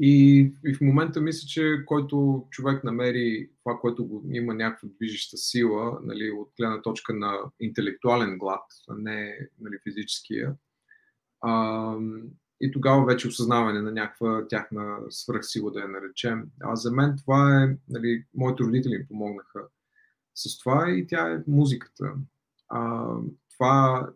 и, 0.00 0.38
и 0.66 0.74
в 0.74 0.80
момента 0.80 1.20
мисля, 1.20 1.46
че 1.46 1.82
който 1.86 2.46
човек 2.50 2.84
намери 2.84 3.50
това, 3.62 3.78
което 3.80 4.06
го, 4.06 4.24
има 4.30 4.54
някаква 4.54 4.88
движеща 4.96 5.36
сила, 5.36 5.98
нали, 6.02 6.30
от 6.30 6.50
гледна 6.58 6.82
точка 6.82 7.14
на 7.14 7.38
интелектуален 7.60 8.38
глад, 8.38 8.64
а 8.88 8.94
не 8.98 9.48
нали, 9.60 9.78
физическия, 9.88 10.54
а, 11.40 11.94
и 12.60 12.72
тогава 12.72 13.04
вече 13.04 13.28
осъзнаване 13.28 13.82
на 13.82 13.92
някаква 13.92 14.48
тяхна 14.48 14.98
свръхсила, 15.10 15.70
да 15.70 15.80
я 15.80 15.88
наречем. 15.88 16.44
А 16.60 16.76
за 16.76 16.92
мен 16.92 17.16
това 17.16 17.64
е, 17.64 17.76
нали, 17.88 18.24
моите 18.34 18.62
родители 18.62 18.98
ми 18.98 19.06
помогнаха 19.06 19.60
с 20.34 20.58
това 20.58 20.90
и 20.90 21.06
тя 21.06 21.32
е 21.32 21.42
музиката. 21.46 22.14
А, 22.68 23.12
това 23.52 24.08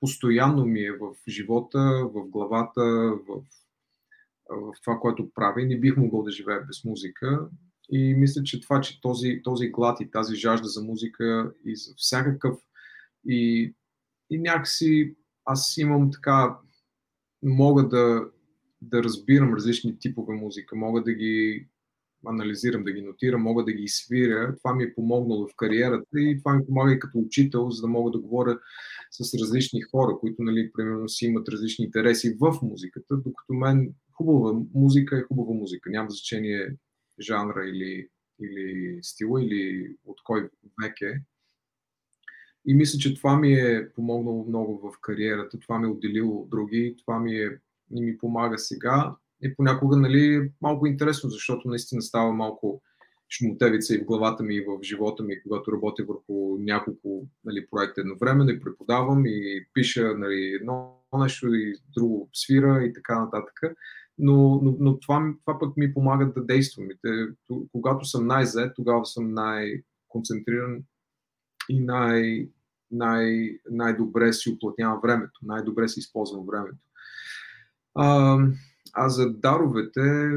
постоянно 0.00 0.64
ми 0.66 0.80
е 0.80 0.92
в 0.92 1.14
живота, 1.28 2.10
в 2.14 2.28
главата, 2.28 2.82
в 3.28 3.42
в 4.50 4.72
това, 4.84 4.98
което 5.00 5.30
правя 5.34 5.62
и 5.62 5.66
не 5.66 5.80
бих 5.80 5.96
могъл 5.96 6.22
да 6.22 6.30
живея 6.30 6.60
без 6.66 6.84
музика. 6.84 7.48
И 7.92 8.14
мисля, 8.14 8.42
че 8.42 8.60
това, 8.60 8.80
че 8.80 9.00
този, 9.00 9.40
този 9.44 9.68
глад 9.68 10.00
и 10.00 10.10
тази 10.10 10.36
жажда 10.36 10.68
за 10.68 10.82
музика 10.82 11.52
и 11.64 11.76
за 11.76 11.94
всякакъв 11.96 12.58
и, 13.26 13.74
и 14.30 14.38
някакси 14.38 15.14
аз 15.44 15.76
имам 15.76 16.10
така, 16.12 16.58
мога 17.42 17.88
да, 17.88 18.24
да 18.82 19.02
разбирам 19.02 19.54
различни 19.54 19.98
типове 19.98 20.34
музика, 20.34 20.76
мога 20.76 21.02
да 21.02 21.12
ги 21.12 21.66
анализирам, 22.26 22.84
да 22.84 22.92
ги 22.92 23.02
нотирам, 23.02 23.42
мога 23.42 23.64
да 23.64 23.72
ги 23.72 23.88
свиря. 23.88 24.56
Това 24.56 24.74
ми 24.74 24.84
е 24.84 24.94
помогнало 24.94 25.48
в 25.48 25.56
кариерата 25.56 26.20
и 26.20 26.38
това 26.38 26.52
ми 26.52 26.66
помага 26.66 26.92
и 26.92 26.98
като 26.98 27.18
учител, 27.18 27.70
за 27.70 27.80
да 27.80 27.88
мога 27.88 28.10
да 28.10 28.18
говоря 28.18 28.58
с 29.10 29.34
различни 29.34 29.80
хора, 29.80 30.18
които, 30.20 30.42
нали, 30.42 30.70
примерно, 30.72 31.08
си 31.08 31.26
имат 31.26 31.48
различни 31.48 31.84
интереси 31.84 32.36
в 32.40 32.58
музиката, 32.62 33.16
докато 33.16 33.52
мен 33.52 33.94
хубава 34.20 34.60
музика 34.74 35.18
е 35.18 35.22
хубава 35.22 35.54
музика. 35.54 35.90
Няма 35.90 36.10
значение 36.10 36.76
жанра 37.20 37.68
или, 37.68 38.08
или 38.42 38.98
стила, 39.02 39.44
или 39.44 39.94
от 40.06 40.22
кой 40.24 40.48
век 40.82 41.00
е. 41.00 41.22
И 42.66 42.74
мисля, 42.74 42.98
че 42.98 43.14
това 43.14 43.38
ми 43.38 43.52
е 43.52 43.90
помогнало 43.94 44.44
много 44.48 44.78
в 44.78 45.00
кариерата, 45.00 45.58
това 45.58 45.78
ми 45.78 45.86
е 45.86 45.90
отделило 45.90 46.40
от 46.40 46.50
други, 46.50 46.96
това 46.98 47.20
ми, 47.20 47.36
е, 47.36 47.58
и 47.90 48.02
ми 48.02 48.18
помага 48.18 48.58
сега. 48.58 49.14
И 49.42 49.54
понякога, 49.54 49.96
нали, 49.96 50.50
малко 50.60 50.86
интересно, 50.86 51.30
защото 51.30 51.68
наистина 51.68 52.02
става 52.02 52.32
малко 52.32 52.82
шмотевица 53.30 53.94
и 53.94 53.98
в 53.98 54.04
главата 54.04 54.42
ми, 54.42 54.54
и 54.54 54.60
в 54.60 54.78
живота 54.82 55.22
ми, 55.22 55.42
когато 55.42 55.72
работя 55.72 56.04
върху 56.04 56.58
няколко 56.58 57.26
нали, 57.44 57.66
проекта 57.70 58.00
едновременно 58.00 58.50
и 58.50 58.60
преподавам 58.60 59.26
и 59.26 59.66
пиша 59.74 60.14
нали, 60.16 60.54
едно 60.60 61.00
нещо 61.18 61.54
и 61.54 61.74
друго 61.94 62.28
свира 62.32 62.84
и 62.84 62.92
така 62.92 63.20
нататък. 63.20 63.60
Но, 64.20 64.60
но, 64.62 64.76
но 64.80 65.00
това, 65.00 65.34
това 65.44 65.58
пък 65.58 65.76
ми 65.76 65.94
помага 65.94 66.32
да 66.32 66.44
действам. 66.44 66.90
И 66.90 66.94
те, 67.02 67.26
когато 67.72 68.04
съм 68.04 68.26
най-зет, 68.26 68.72
тогава 68.76 69.06
съм 69.06 69.34
най-концентриран 69.34 70.82
и 71.68 71.80
най- 71.80 72.48
най- 72.90 73.58
най-добре 73.70 74.32
си 74.32 74.50
уплътнявам 74.50 75.00
времето, 75.02 75.40
най-добре 75.42 75.88
си 75.88 76.00
използвам 76.00 76.46
времето. 76.46 76.78
А, 77.94 78.38
а 78.92 79.08
за 79.08 79.32
даровете, 79.32 80.30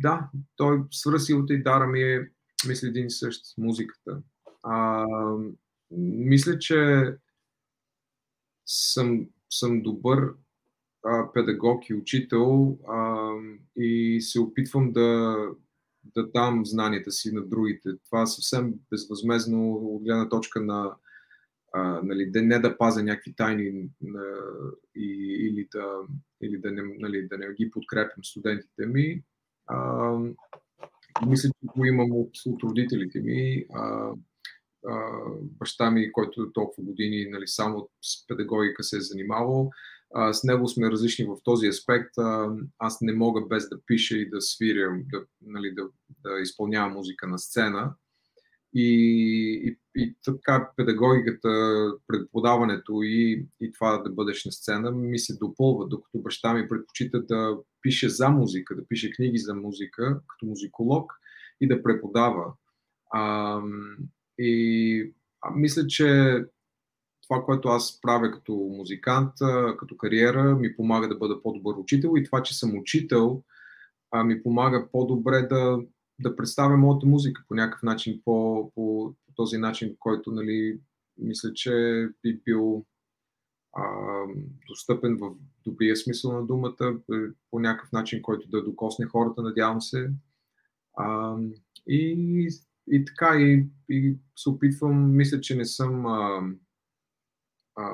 да, 0.00 0.30
той 0.56 0.82
свръсилата 0.90 1.54
и 1.54 1.62
дара 1.62 1.86
ми 1.86 2.02
е, 2.02 2.30
мисля, 2.68 2.88
един 2.88 3.06
и 3.06 3.10
същ 3.10 3.44
музиката. 3.58 4.22
А, 4.62 5.04
мисля, 5.90 6.58
че 6.58 7.12
съм, 8.66 9.26
съм 9.50 9.82
добър 9.82 10.34
педагог 11.34 11.88
и 11.88 11.94
учител 11.94 12.78
а, 12.88 13.30
и 13.76 14.20
се 14.20 14.40
опитвам 14.40 14.92
да, 14.92 15.36
да 16.04 16.30
дам 16.30 16.66
знанията 16.66 17.10
си 17.10 17.32
на 17.32 17.46
другите. 17.46 17.90
Това 18.04 18.26
съвсем 18.26 18.74
безвъзмезно 18.90 19.72
от 19.72 20.02
гледна 20.02 20.28
точка 20.28 20.60
на 20.60 20.94
а, 21.72 22.00
нали, 22.02 22.30
да 22.30 22.42
не 22.42 22.58
да 22.58 22.78
пазя 22.78 23.02
някакви 23.02 23.34
тайни 23.34 23.88
а, 24.16 24.22
и, 24.96 25.36
или, 25.40 25.68
да, 25.72 26.00
или 26.42 26.58
да, 26.58 26.70
не, 26.70 26.82
нали, 26.98 27.28
да 27.28 27.38
не 27.38 27.54
ги 27.54 27.70
подкрепям 27.70 28.24
студентите 28.24 28.86
ми. 28.86 29.22
А, 29.66 30.10
мисля, 31.26 31.48
че 31.48 31.66
го 31.76 31.84
имам 31.84 32.12
от, 32.12 32.30
от 32.46 32.62
родителите 32.62 33.20
ми. 33.20 33.66
А, 33.74 34.12
а, 34.86 35.22
баща 35.42 35.90
ми, 35.90 36.12
който 36.12 36.52
толкова 36.52 36.84
години 36.84 37.26
нали, 37.30 37.46
само 37.46 37.88
с 38.02 38.26
педагогика 38.26 38.82
се 38.82 38.96
е 38.96 39.00
занимавал, 39.00 39.70
с 40.32 40.44
него 40.44 40.68
сме 40.68 40.90
различни 40.90 41.24
в 41.24 41.36
този 41.44 41.66
аспект. 41.66 42.10
Аз 42.78 43.00
не 43.00 43.12
мога 43.12 43.46
без 43.46 43.68
да 43.68 43.80
пиша 43.86 44.16
и 44.16 44.30
да 44.30 44.40
свиря, 44.40 44.90
да, 45.12 45.24
нали, 45.42 45.74
да, 45.74 45.82
да 46.24 46.40
изпълнявам 46.40 46.92
музика 46.92 47.26
на 47.26 47.38
сцена. 47.38 47.94
И, 48.74 48.90
и, 49.64 49.78
и 50.02 50.16
така 50.24 50.70
педагогиката, 50.76 51.48
преподаването 52.06 53.02
и, 53.02 53.46
и 53.60 53.72
това 53.72 53.98
да 53.98 54.10
бъдеш 54.10 54.44
на 54.44 54.52
сцена 54.52 54.90
ми 54.90 55.18
се 55.18 55.36
допълва, 55.36 55.88
докато 55.88 56.18
баща 56.18 56.54
ми 56.54 56.68
предпочита 56.68 57.22
да 57.22 57.56
пише 57.82 58.08
за 58.08 58.28
музика, 58.28 58.76
да 58.76 58.86
пише 58.88 59.10
книги 59.10 59.38
за 59.38 59.54
музика 59.54 60.20
като 60.28 60.46
музиколог 60.46 61.12
и 61.60 61.68
да 61.68 61.82
преподава. 61.82 62.52
А, 63.12 63.60
и 64.38 65.12
а, 65.40 65.50
мисля, 65.50 65.86
че 65.86 66.44
това, 67.28 67.44
което 67.44 67.68
аз 67.68 68.00
правя 68.00 68.30
като 68.30 68.52
музикант, 68.52 69.32
като 69.78 69.96
кариера, 69.96 70.56
ми 70.56 70.76
помага 70.76 71.08
да 71.08 71.16
бъда 71.16 71.42
по-добър 71.42 71.74
учител 71.74 72.12
и 72.16 72.24
това, 72.24 72.42
че 72.42 72.58
съм 72.58 72.78
учител, 72.78 73.42
ми 74.24 74.42
помага 74.42 74.88
по-добре 74.92 75.42
да, 75.42 75.78
да 76.20 76.36
представя 76.36 76.76
моята 76.76 77.06
музика 77.06 77.44
по 77.48 77.54
някакъв 77.54 77.82
начин, 77.82 78.22
по, 78.24 78.70
по, 78.74 79.14
по 79.26 79.32
този 79.34 79.58
начин, 79.58 79.96
който, 79.98 80.30
нали, 80.30 80.80
мисля, 81.18 81.52
че 81.52 82.08
би 82.22 82.40
бил 82.44 82.84
а, 83.76 83.84
достъпен 84.68 85.16
в 85.16 85.30
добрия 85.64 85.96
смисъл 85.96 86.32
на 86.32 86.46
думата, 86.46 86.98
по 87.50 87.60
някакъв 87.60 87.92
начин, 87.92 88.22
който 88.22 88.48
да 88.48 88.64
докосне 88.64 89.06
хората, 89.06 89.42
надявам 89.42 89.80
се. 89.80 90.10
А, 90.96 91.36
и, 91.88 92.48
и 92.90 93.04
така, 93.04 93.36
и, 93.36 93.66
и 93.88 94.16
се 94.36 94.48
опитвам, 94.48 95.16
мисля, 95.16 95.40
че 95.40 95.56
не 95.56 95.64
съм. 95.64 96.06
А, 96.06 96.42
а, 97.78 97.92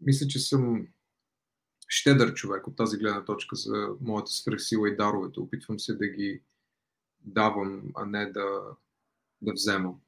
мисля, 0.00 0.26
че 0.26 0.38
съм 0.38 0.86
щедър 1.88 2.34
човек 2.34 2.66
от 2.66 2.76
тази 2.76 2.98
гледна 2.98 3.24
точка 3.24 3.56
за 3.56 3.88
моята 4.00 4.30
свръхсила 4.30 4.88
и 4.88 4.96
даровете. 4.96 5.40
Опитвам 5.40 5.78
се 5.80 5.94
да 5.94 6.08
ги 6.08 6.42
давам, 7.20 7.82
а 7.94 8.06
не 8.06 8.26
да, 8.26 8.60
да 9.42 9.52
вземам. 9.52 10.00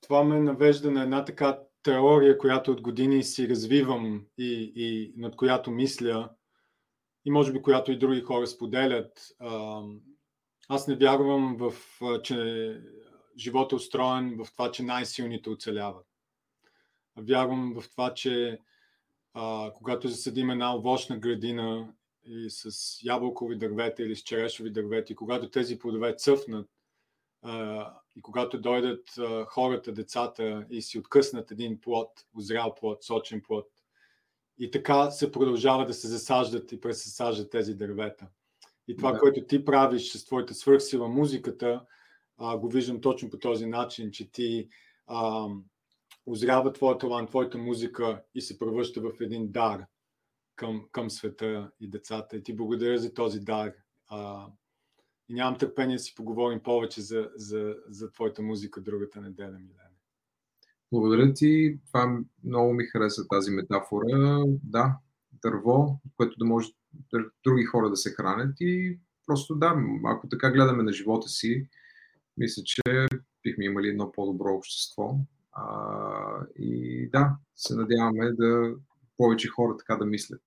Това 0.00 0.24
ме 0.24 0.40
навежда 0.40 0.90
на 0.90 1.02
една 1.02 1.24
така 1.24 1.58
теория, 1.82 2.38
която 2.38 2.72
от 2.72 2.80
години 2.80 3.22
си 3.22 3.48
развивам 3.48 4.26
и, 4.38 4.72
и 4.76 5.12
над 5.16 5.36
която 5.36 5.70
мисля, 5.70 6.30
и 7.24 7.30
може 7.30 7.52
би 7.52 7.62
която 7.62 7.92
и 7.92 7.98
други 7.98 8.20
хора 8.20 8.46
споделят. 8.46 9.28
Аз 10.68 10.88
не 10.88 10.96
вярвам 10.96 11.56
в, 11.56 11.74
че 12.22 12.80
живота 13.38 13.74
е 13.74 13.76
устроен 13.76 14.44
в 14.44 14.52
това, 14.52 14.70
че 14.70 14.82
най-силните 14.82 15.50
оцеляват. 15.50 16.06
Вярвам 17.16 17.80
в 17.80 17.90
това, 17.90 18.14
че 18.14 18.58
а, 19.34 19.72
когато 19.74 20.08
засадим 20.08 20.50
една 20.50 20.76
овощна 20.76 21.18
градина 21.18 21.94
и 22.24 22.50
с 22.50 22.98
ябълкови 23.02 23.56
дървета 23.56 24.02
или 24.02 24.16
с 24.16 24.22
черешови 24.22 24.70
дървета, 24.70 25.12
и 25.12 25.16
когато 25.16 25.50
тези 25.50 25.78
плодове 25.78 26.14
цъфнат, 26.14 26.68
а, 27.42 27.94
и 28.16 28.22
когато 28.22 28.60
дойдат 28.60 29.18
а, 29.18 29.44
хората, 29.44 29.92
децата 29.92 30.66
и 30.70 30.82
си 30.82 30.98
откъснат 30.98 31.50
един 31.50 31.80
плод, 31.80 32.10
озрял 32.36 32.74
плод, 32.74 33.02
сочен 33.02 33.42
плод, 33.42 33.68
и 34.58 34.70
така 34.70 35.10
се 35.10 35.32
продължава 35.32 35.86
да 35.86 35.94
се 35.94 36.08
засаждат 36.08 36.72
и 36.72 36.80
пресъсаждат 36.80 37.50
тези 37.50 37.74
дървета. 37.74 38.26
И 38.88 38.96
това, 38.96 39.12
да. 39.12 39.18
което 39.18 39.46
ти 39.46 39.64
правиш 39.64 40.12
с 40.12 40.24
твоята 40.24 40.54
свърхсила 40.54 41.08
музиката, 41.08 41.84
а, 42.38 42.58
го 42.58 42.68
виждам 42.68 43.00
точно 43.00 43.30
по 43.30 43.38
този 43.38 43.66
начин, 43.66 44.10
че 44.10 44.30
ти 44.30 44.68
а, 45.06 45.48
озрява 46.26 46.72
твоя 46.72 46.98
талант, 46.98 47.28
твоята 47.28 47.58
музика 47.58 48.22
и 48.34 48.40
се 48.40 48.58
превръща 48.58 49.00
в 49.00 49.12
един 49.20 49.52
дар 49.52 49.84
към, 50.56 50.84
към 50.92 51.10
света 51.10 51.70
и 51.80 51.90
децата. 51.90 52.36
И 52.36 52.42
ти 52.42 52.56
благодаря 52.56 52.98
за 52.98 53.14
този 53.14 53.40
дар. 53.40 53.72
А, 54.08 54.46
и 55.28 55.34
нямам 55.34 55.58
търпение 55.58 55.96
да 55.96 56.02
си 56.02 56.14
поговорим 56.14 56.60
повече 56.60 57.00
за, 57.00 57.30
за, 57.34 57.76
за 57.88 58.12
твоята 58.12 58.42
музика 58.42 58.80
другата 58.80 59.20
неделя, 59.20 59.58
Милене. 59.58 59.98
Благодаря 60.92 61.34
ти. 61.34 61.78
Това 61.86 62.20
много 62.44 62.72
ми 62.72 62.84
хареса 62.84 63.28
тази 63.28 63.50
метафора. 63.50 64.44
Да, 64.64 64.98
дърво, 65.42 66.00
което 66.16 66.38
да 66.38 66.44
може 66.44 66.68
други 67.44 67.64
хора 67.64 67.90
да 67.90 67.96
се 67.96 68.10
хранят 68.10 68.56
и 68.60 68.98
просто 69.26 69.54
да, 69.54 69.76
ако 70.04 70.28
така 70.28 70.50
гледаме 70.50 70.82
на 70.82 70.92
живота 70.92 71.28
си, 71.28 71.68
мисля, 72.36 72.62
че 72.64 73.06
бихме 73.42 73.64
имали 73.64 73.88
едно 73.88 74.12
по-добро 74.12 74.54
общество. 74.54 75.16
А, 75.52 76.46
и 76.58 77.08
да, 77.12 77.36
се 77.56 77.76
надяваме 77.76 78.32
да 78.32 78.74
повече 79.16 79.48
хора 79.48 79.76
така 79.76 79.96
да 79.96 80.06
мислят. 80.06 80.40